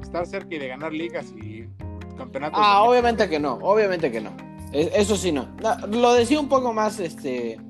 [0.00, 1.66] estar cerca y de ganar ligas y
[2.16, 2.58] campeonatos.
[2.60, 2.90] Ah, también.
[2.90, 4.30] obviamente que no, obviamente que no.
[4.72, 5.48] Eso sí no.
[5.62, 7.60] No, Lo decía un poco más, este,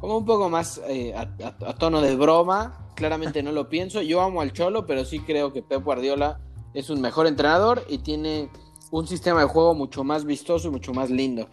[0.00, 2.82] como un poco más eh, a, a- a tono de broma.
[2.96, 4.02] Claramente no lo pienso.
[4.02, 6.38] Yo amo al Cholo, pero sí creo que Pep Guardiola
[6.74, 8.50] es un mejor entrenador y tiene
[8.90, 11.48] un sistema de juego mucho más vistoso y mucho más lindo.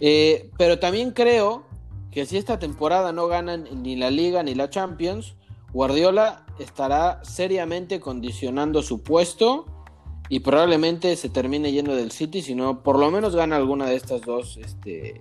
[0.00, 1.64] Eh, pero también creo
[2.10, 5.34] que si esta temporada no ganan ni la Liga ni la Champions,
[5.72, 9.66] Guardiola estará seriamente condicionando su puesto
[10.28, 13.96] y probablemente se termine yendo del City, si no, por lo menos gana alguna de
[13.96, 15.20] estas dos este,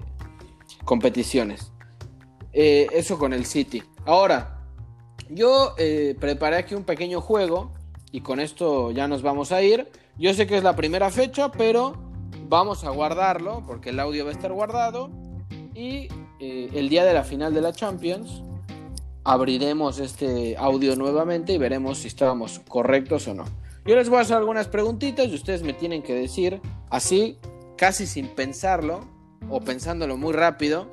[0.84, 1.72] competiciones.
[2.54, 3.84] Eh, eso con el City.
[4.06, 4.62] Ahora,
[5.30, 7.74] yo eh, preparé aquí un pequeño juego
[8.12, 9.92] y con esto ya nos vamos a ir.
[10.18, 11.94] Yo sé que es la primera fecha, pero
[12.48, 15.10] vamos a guardarlo porque el audio va a estar guardado
[15.74, 16.08] y
[16.40, 18.42] eh, el día de la final de la Champions
[19.26, 23.44] abriremos este audio nuevamente y veremos si estábamos correctos o no.
[23.86, 27.38] Yo les voy a hacer algunas preguntitas y ustedes me tienen que decir así,
[27.78, 29.02] casi sin pensarlo
[29.50, 30.88] o pensándolo muy rápido,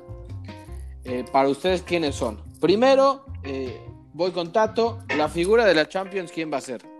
[1.05, 2.41] eh, para ustedes quiénes son.
[2.59, 3.79] Primero, eh,
[4.13, 6.92] voy con Tato, la figura de la Champions, ¿quién va a ser?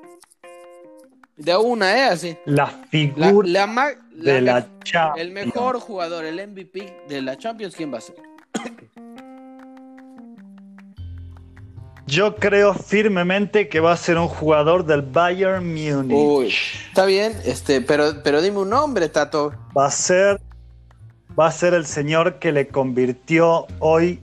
[1.37, 2.03] De una, ¿eh?
[2.03, 2.37] Así.
[2.45, 3.87] La figura la la
[4.33, 5.19] de me- la Champions.
[5.19, 8.15] el mejor jugador, el MVP de la Champions, ¿quién va a ser?
[12.05, 16.11] Yo creo firmemente que va a ser un jugador del Bayern Múnich.
[16.15, 16.53] Uy,
[16.89, 19.53] está bien, este, pero, pero dime un nombre, Tato.
[19.75, 20.39] Va a ser
[21.39, 24.19] va a ser el señor que le convirtió hoy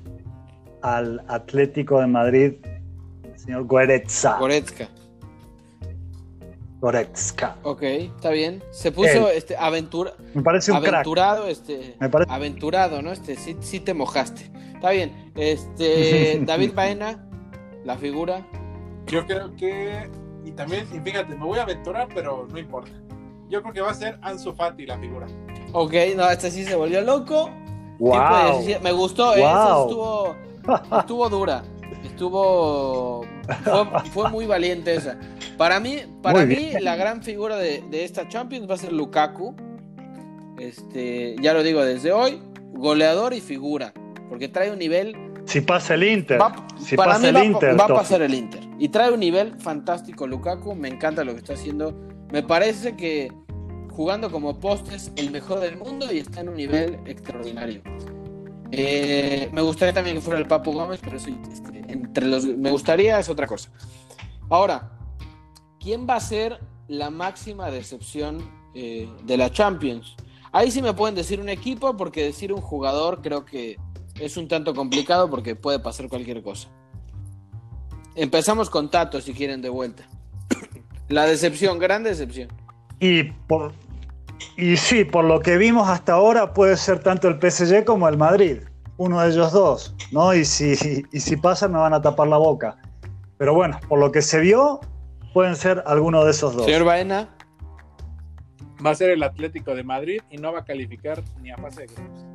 [0.83, 2.53] al Atlético de Madrid,
[3.25, 4.37] el señor Goretzka.
[4.39, 4.89] Goretzka.
[6.81, 7.57] Goretzka.
[7.63, 8.63] Ok, está bien.
[8.71, 9.37] Se puso Él.
[9.37, 10.95] este aventura, Me parece un crack.
[10.95, 13.13] aventurado, este, Me parece- aventurado, ¿no?
[13.13, 14.51] Este, sí, sí te mojaste.
[14.75, 15.33] Está bien.
[15.37, 17.29] Este, David Baena,
[17.85, 18.47] la figura.
[19.07, 20.09] Yo creo que.
[20.45, 22.91] Y también, y fíjate, me voy a aventurar, pero no importa.
[23.51, 25.27] Yo creo que va a ser Ansu Fati la figura.
[25.73, 27.51] Ok, no, este sí se volvió loco.
[27.99, 28.13] Wow.
[28.13, 29.41] Tipo de 17 Me gustó, ¿eh?
[29.41, 29.49] Wow.
[29.51, 30.37] Esa estuvo,
[30.99, 31.63] estuvo dura.
[32.05, 33.20] Estuvo.
[33.65, 35.19] Fue, fue muy valiente esa.
[35.57, 36.85] Para mí, para Muy mí bien.
[36.85, 39.55] la gran figura de, de esta Champions va a ser Lukaku.
[40.59, 42.41] Este, ya lo digo desde hoy,
[42.73, 43.93] goleador y figura.
[44.29, 45.17] Porque trae un nivel.
[45.47, 46.41] Si pasa el Inter.
[46.41, 47.81] va- si para pasa mí el va, Inter.
[47.81, 48.61] va a pasar el Inter.
[48.79, 50.75] Y trae un nivel fantástico Lukaku.
[50.75, 51.95] Me encanta lo que está haciendo.
[52.33, 53.33] Me parece que
[53.91, 57.83] jugando como poste es el mejor del mundo y está en un nivel extraordinario.
[58.73, 61.29] Eh, me gustaría también que fuera el Papu Gómez, pero eso
[61.93, 63.71] entre los me gustaría es otra cosa.
[64.49, 64.91] Ahora,
[65.79, 68.39] ¿quién va a ser la máxima decepción
[68.75, 70.17] eh, de la Champions?
[70.53, 73.77] Ahí sí me pueden decir un equipo, porque decir un jugador creo que
[74.19, 76.69] es un tanto complicado porque puede pasar cualquier cosa.
[78.17, 80.09] Empezamos con Tato, si quieren, de vuelta.
[81.09, 82.49] La decepción, gran decepción.
[82.99, 83.73] Y, por,
[84.57, 88.17] y sí, por lo que vimos hasta ahora, puede ser tanto el PSG como el
[88.17, 88.59] Madrid.
[89.01, 90.35] Uno de ellos dos, ¿no?
[90.35, 92.77] Y si, y si pasan, me van a tapar la boca.
[93.39, 94.79] Pero bueno, por lo que se vio,
[95.33, 96.67] pueden ser alguno de esos dos.
[96.67, 97.31] Señor Baena,
[98.85, 101.83] Va a ser el Atlético de Madrid y no va a calificar ni a fase
[101.83, 102.27] de grupos.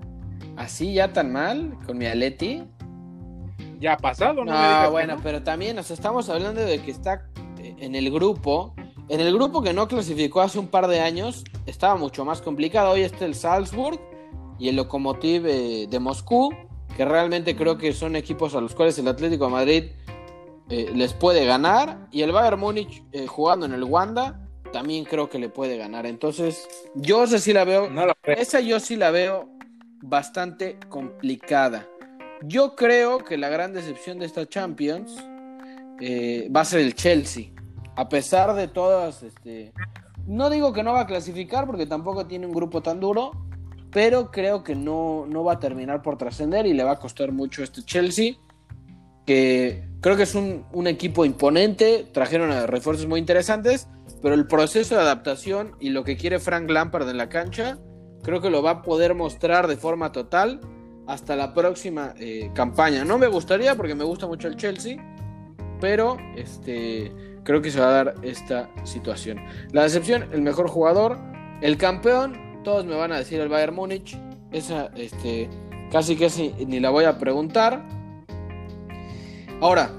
[0.57, 2.63] ¿así ya tan mal con mi Aleti?
[3.79, 4.91] Ya ha pasado, ¿no?
[4.91, 5.21] bueno, no.
[5.21, 7.27] pero también, sea, estamos hablando de que está
[7.59, 8.73] eh, en el grupo.
[9.09, 12.91] En el grupo que no clasificó hace un par de años, estaba mucho más complicado.
[12.91, 13.99] Hoy está el Salzburg
[14.59, 16.53] y el Lokomotiv eh, de Moscú,
[16.95, 19.83] que realmente creo que son equipos a los cuales el Atlético de Madrid
[20.69, 22.07] eh, les puede ganar.
[22.11, 26.05] Y el Bayern Múnich eh, jugando en el Wanda, también creo que le puede ganar.
[26.05, 27.89] Entonces, yo esa sí la veo.
[27.89, 28.05] No.
[28.23, 29.49] Esa yo sí la veo
[30.01, 31.87] bastante complicada.
[32.43, 35.15] Yo creo que la gran decepción de esta Champions
[35.99, 37.51] eh, va a ser el Chelsea.
[37.95, 39.73] A pesar de todas, este,
[40.27, 43.31] no digo que no va a clasificar porque tampoco tiene un grupo tan duro,
[43.95, 47.31] pero creo que no, no va a terminar por trascender y le va a costar
[47.31, 48.33] mucho este Chelsea,
[49.25, 53.87] que creo que es un, un equipo imponente, trajeron refuerzos muy interesantes,
[54.21, 57.77] pero el proceso de adaptación y lo que quiere Frank Lampard en la cancha,
[58.21, 60.59] creo que lo va a poder mostrar de forma total
[61.07, 63.05] hasta la próxima eh, campaña.
[63.05, 64.97] No me gustaría porque me gusta mucho el Chelsea,
[65.79, 67.13] pero este,
[67.45, 69.39] creo que se va a dar esta situación.
[69.71, 71.17] La decepción, el mejor jugador,
[71.61, 74.17] el campeón, todos me van a decir el Bayern Múnich,
[74.51, 75.47] Esa, este,
[75.91, 76.27] casi que
[76.67, 77.81] ni la voy a preguntar.
[79.61, 79.89] Ahora,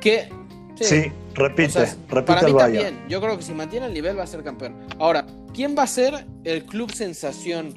[0.00, 0.28] ¿qué?
[0.74, 2.98] Sí, repite, repite para mí también.
[3.08, 4.74] Yo creo que si mantiene el nivel va a ser campeón.
[4.98, 7.74] Ahora, ¿quién va a ser el club sensación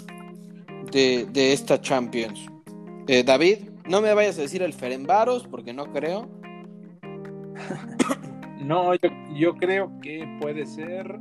[0.91, 2.47] de, esta Champions?
[3.07, 6.29] Eh, David, no me vayas a decir el Ferenbaros, porque no creo.
[8.61, 8.93] No,
[9.35, 11.19] yo, creo que puede ser.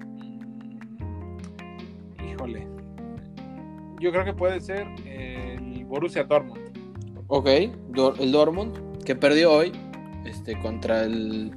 [2.22, 2.79] Híjole.
[4.00, 6.58] Yo creo que puede ser el Borussia Dortmund.
[7.28, 9.72] Ok, el Dortmund, que perdió hoy
[10.24, 11.54] este, contra el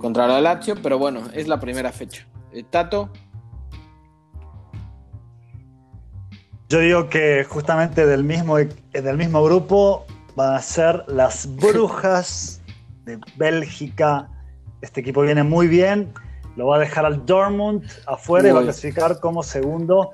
[0.00, 2.26] contra la Lazio, pero bueno, es la primera fecha.
[2.52, 3.10] Eh, Tato.
[6.70, 10.06] Yo digo que justamente del mismo, del mismo grupo
[10.36, 12.62] van a ser las Brujas
[13.04, 14.30] de Bélgica.
[14.80, 16.12] Este equipo viene muy bien.
[16.56, 20.12] Lo va a dejar al Dortmund afuera y va a clasificar como segundo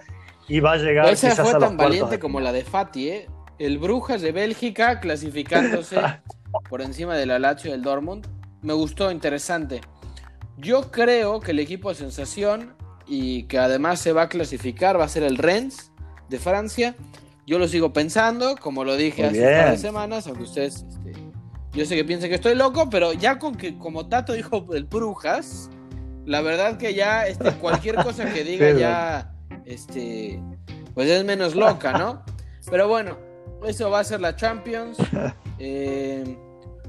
[0.50, 3.26] y va a llegar Esa fue tan valiente como la de Fati, ¿eh?
[3.58, 5.96] El Brujas de Bélgica clasificándose
[6.68, 8.26] por encima de la Lazio del Dortmund.
[8.62, 9.80] Me gustó, interesante.
[10.58, 12.74] Yo creo que el equipo de sensación
[13.06, 15.92] y que además se va a clasificar va a ser el Rennes
[16.28, 16.96] de Francia.
[17.46, 21.12] Yo lo sigo pensando, como lo dije hace un par de semanas, aunque ustedes, este,
[21.72, 24.84] yo sé que piensen que estoy loco, pero ya con que, como Tato dijo el
[24.84, 25.70] Brujas,
[26.26, 29.32] la verdad que ya este, cualquier cosa que diga ya,
[29.64, 30.42] este,
[30.94, 32.22] pues es menos loca, ¿no?
[32.70, 33.16] Pero bueno,
[33.64, 34.98] eso va a ser la Champions.
[35.62, 36.38] Eh,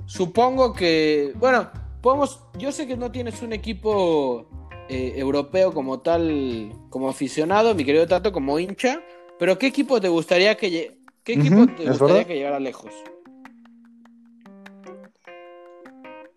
[0.05, 4.47] supongo que, bueno, podemos, yo sé que no tienes un equipo
[4.87, 9.01] eh, europeo como tal, como aficionado, mi querido Tato, como hincha,
[9.37, 12.93] pero ¿qué equipo te gustaría que, qué equipo te gustaría que llegara lejos?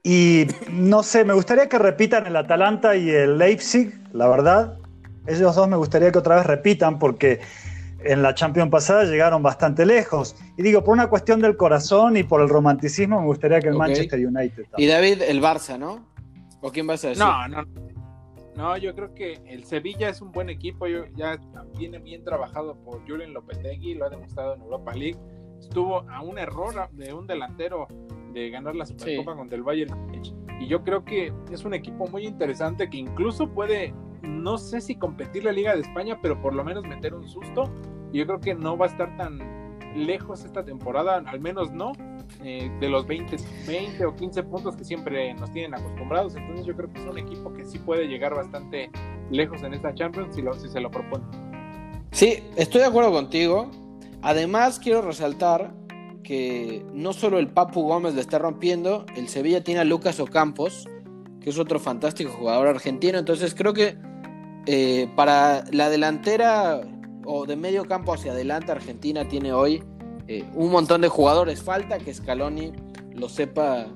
[0.02, 4.78] Y no sé, me gustaría que repitan el Atalanta y el Leipzig, la verdad.
[5.26, 7.40] Ellos dos me gustaría que otra vez repitan porque
[8.04, 10.36] en la Champions pasada llegaron bastante lejos.
[10.56, 13.74] Y digo, por una cuestión del corazón y por el romanticismo, me gustaría que el
[13.74, 14.66] Manchester United.
[14.76, 16.06] Y David, el Barça, ¿no?
[16.60, 17.24] ¿O quién vas a decir?
[17.24, 17.64] No, no.
[18.56, 20.86] No, yo creo que el Sevilla es un buen equipo.
[20.86, 21.38] ya
[21.76, 25.18] viene bien trabajado por Julian Lopetegui, lo ha demostrado en Europa League.
[25.58, 27.88] Estuvo a un error de un delantero
[28.32, 29.94] de ganar la Supercopa contra el Bayern
[30.60, 33.92] y yo creo que es un equipo muy interesante que incluso puede
[34.24, 37.70] no sé si competir la Liga de España pero por lo menos meter un susto.
[38.12, 39.38] Yo creo que no va a estar tan
[39.96, 41.92] lejos esta temporada al menos no
[42.42, 46.36] eh, de los 20, 20 o 15 puntos que siempre nos tienen acostumbrados.
[46.36, 48.90] Entonces yo creo que es un equipo que sí puede llegar bastante
[49.30, 51.24] lejos en esta Champions si, lo, si se lo propone
[52.14, 53.70] sí estoy de acuerdo contigo.
[54.22, 55.74] Además quiero resaltar
[56.22, 60.88] que no solo el Papu Gómez le está rompiendo, el Sevilla tiene a Lucas Ocampos,
[61.40, 63.18] que es otro fantástico jugador argentino.
[63.18, 63.98] Entonces creo que
[64.66, 66.80] eh, para la delantera
[67.26, 69.82] o de medio campo hacia adelante, Argentina tiene hoy
[70.26, 71.62] eh, un montón de jugadores.
[71.62, 72.72] Falta que Scaloni
[73.12, 73.86] lo sepa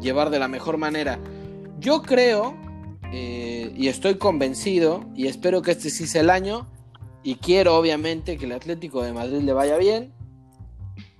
[0.00, 1.18] llevar de la mejor manera.
[1.78, 2.54] Yo creo
[3.12, 6.66] eh, y estoy convencido y espero que este sí sea el año
[7.22, 10.12] y quiero obviamente que el Atlético de Madrid le vaya bien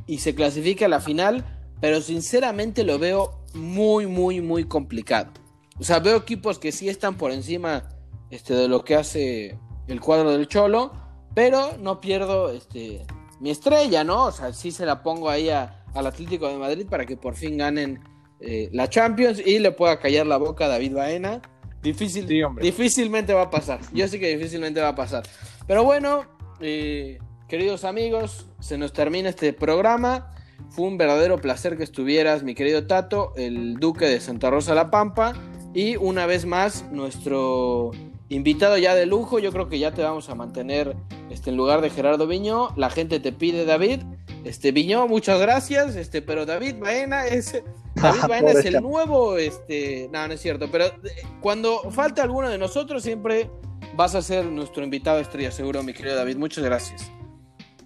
[0.07, 1.45] y se clasifica a la final,
[1.81, 5.33] pero sinceramente lo veo muy, muy, muy complicado.
[5.79, 7.89] O sea, veo equipos que sí están por encima
[8.33, 9.57] este, de lo que hace
[9.87, 10.93] el cuadro del Cholo,
[11.35, 13.07] pero no pierdo este,
[13.39, 14.27] mi estrella, ¿no?
[14.27, 17.57] O sea, sí se la pongo ahí al Atlético de Madrid para que por fin
[17.57, 18.01] ganen
[18.41, 21.41] eh, la Champions y le pueda callar la boca a David Baena.
[21.81, 22.27] Difícil,
[22.61, 23.79] difícilmente va a pasar.
[23.93, 25.23] Yo sé que difícilmente va a pasar.
[25.69, 26.25] Pero bueno,
[26.61, 27.19] eh,
[27.53, 30.31] Queridos amigos, se nos termina este programa.
[30.71, 34.91] Fue un verdadero placer que estuvieras, mi querido Tato, el duque de Santa Rosa La
[34.91, 35.35] Pampa.
[35.75, 37.91] Y una vez más, nuestro
[38.35, 39.39] invitado ya de lujo.
[39.39, 40.97] Yo creo que ya te vamos a mantener
[41.31, 42.69] este, en lugar de Gerardo Viñó.
[42.77, 44.01] La gente te pide, David.
[44.45, 45.97] Este, Viñó, muchas gracias.
[45.97, 47.63] Este, pero David Baena es.
[47.95, 49.37] David Baena es el nuevo.
[49.37, 50.71] Este, no, no es cierto.
[50.71, 50.93] Pero eh,
[51.41, 53.51] cuando falta alguno de nosotros, siempre
[53.95, 56.37] vas a ser nuestro invitado estrella, seguro, mi querido David.
[56.37, 57.13] Muchas gracias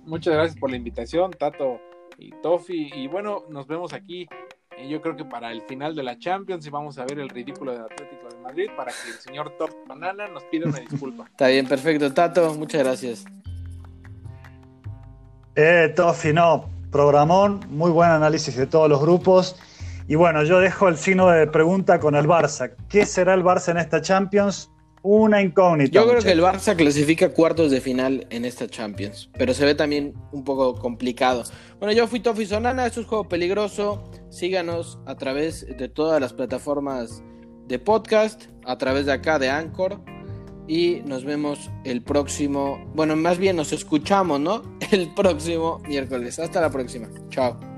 [0.06, 1.80] muchas gracias por la invitación, Tato
[2.18, 2.90] y Tofi.
[2.94, 4.26] Y bueno, nos vemos aquí.
[4.88, 7.72] Yo creo que para el final de la Champions y vamos a ver el ridículo
[7.72, 11.24] del Atlético de Madrid para que el señor Top Banana nos pida una disculpa.
[11.30, 12.54] Está bien, perfecto, Tato.
[12.54, 13.24] Muchas gracias.
[15.54, 19.56] Eh, Tofi, no, programón, muy buen análisis de todos los grupos.
[20.08, 22.72] Y bueno, yo dejo el signo de pregunta con el Barça.
[22.88, 24.70] ¿Qué será el Barça en esta Champions?
[25.06, 25.92] Una incógnita.
[25.92, 29.74] Yo creo que el Barça clasifica cuartos de final en esta Champions, pero se ve
[29.74, 31.44] también un poco complicado.
[31.78, 34.10] Bueno, yo fui Tofi Sonana, esto es Juego Peligroso.
[34.30, 37.22] Síganos a través de todas las plataformas
[37.68, 40.00] de podcast, a través de acá de Anchor.
[40.68, 44.62] y nos vemos el próximo, bueno, más bien nos escuchamos, ¿no?
[44.90, 46.40] El próximo miércoles.
[46.40, 47.08] Hasta la próxima.
[47.30, 47.75] Chao.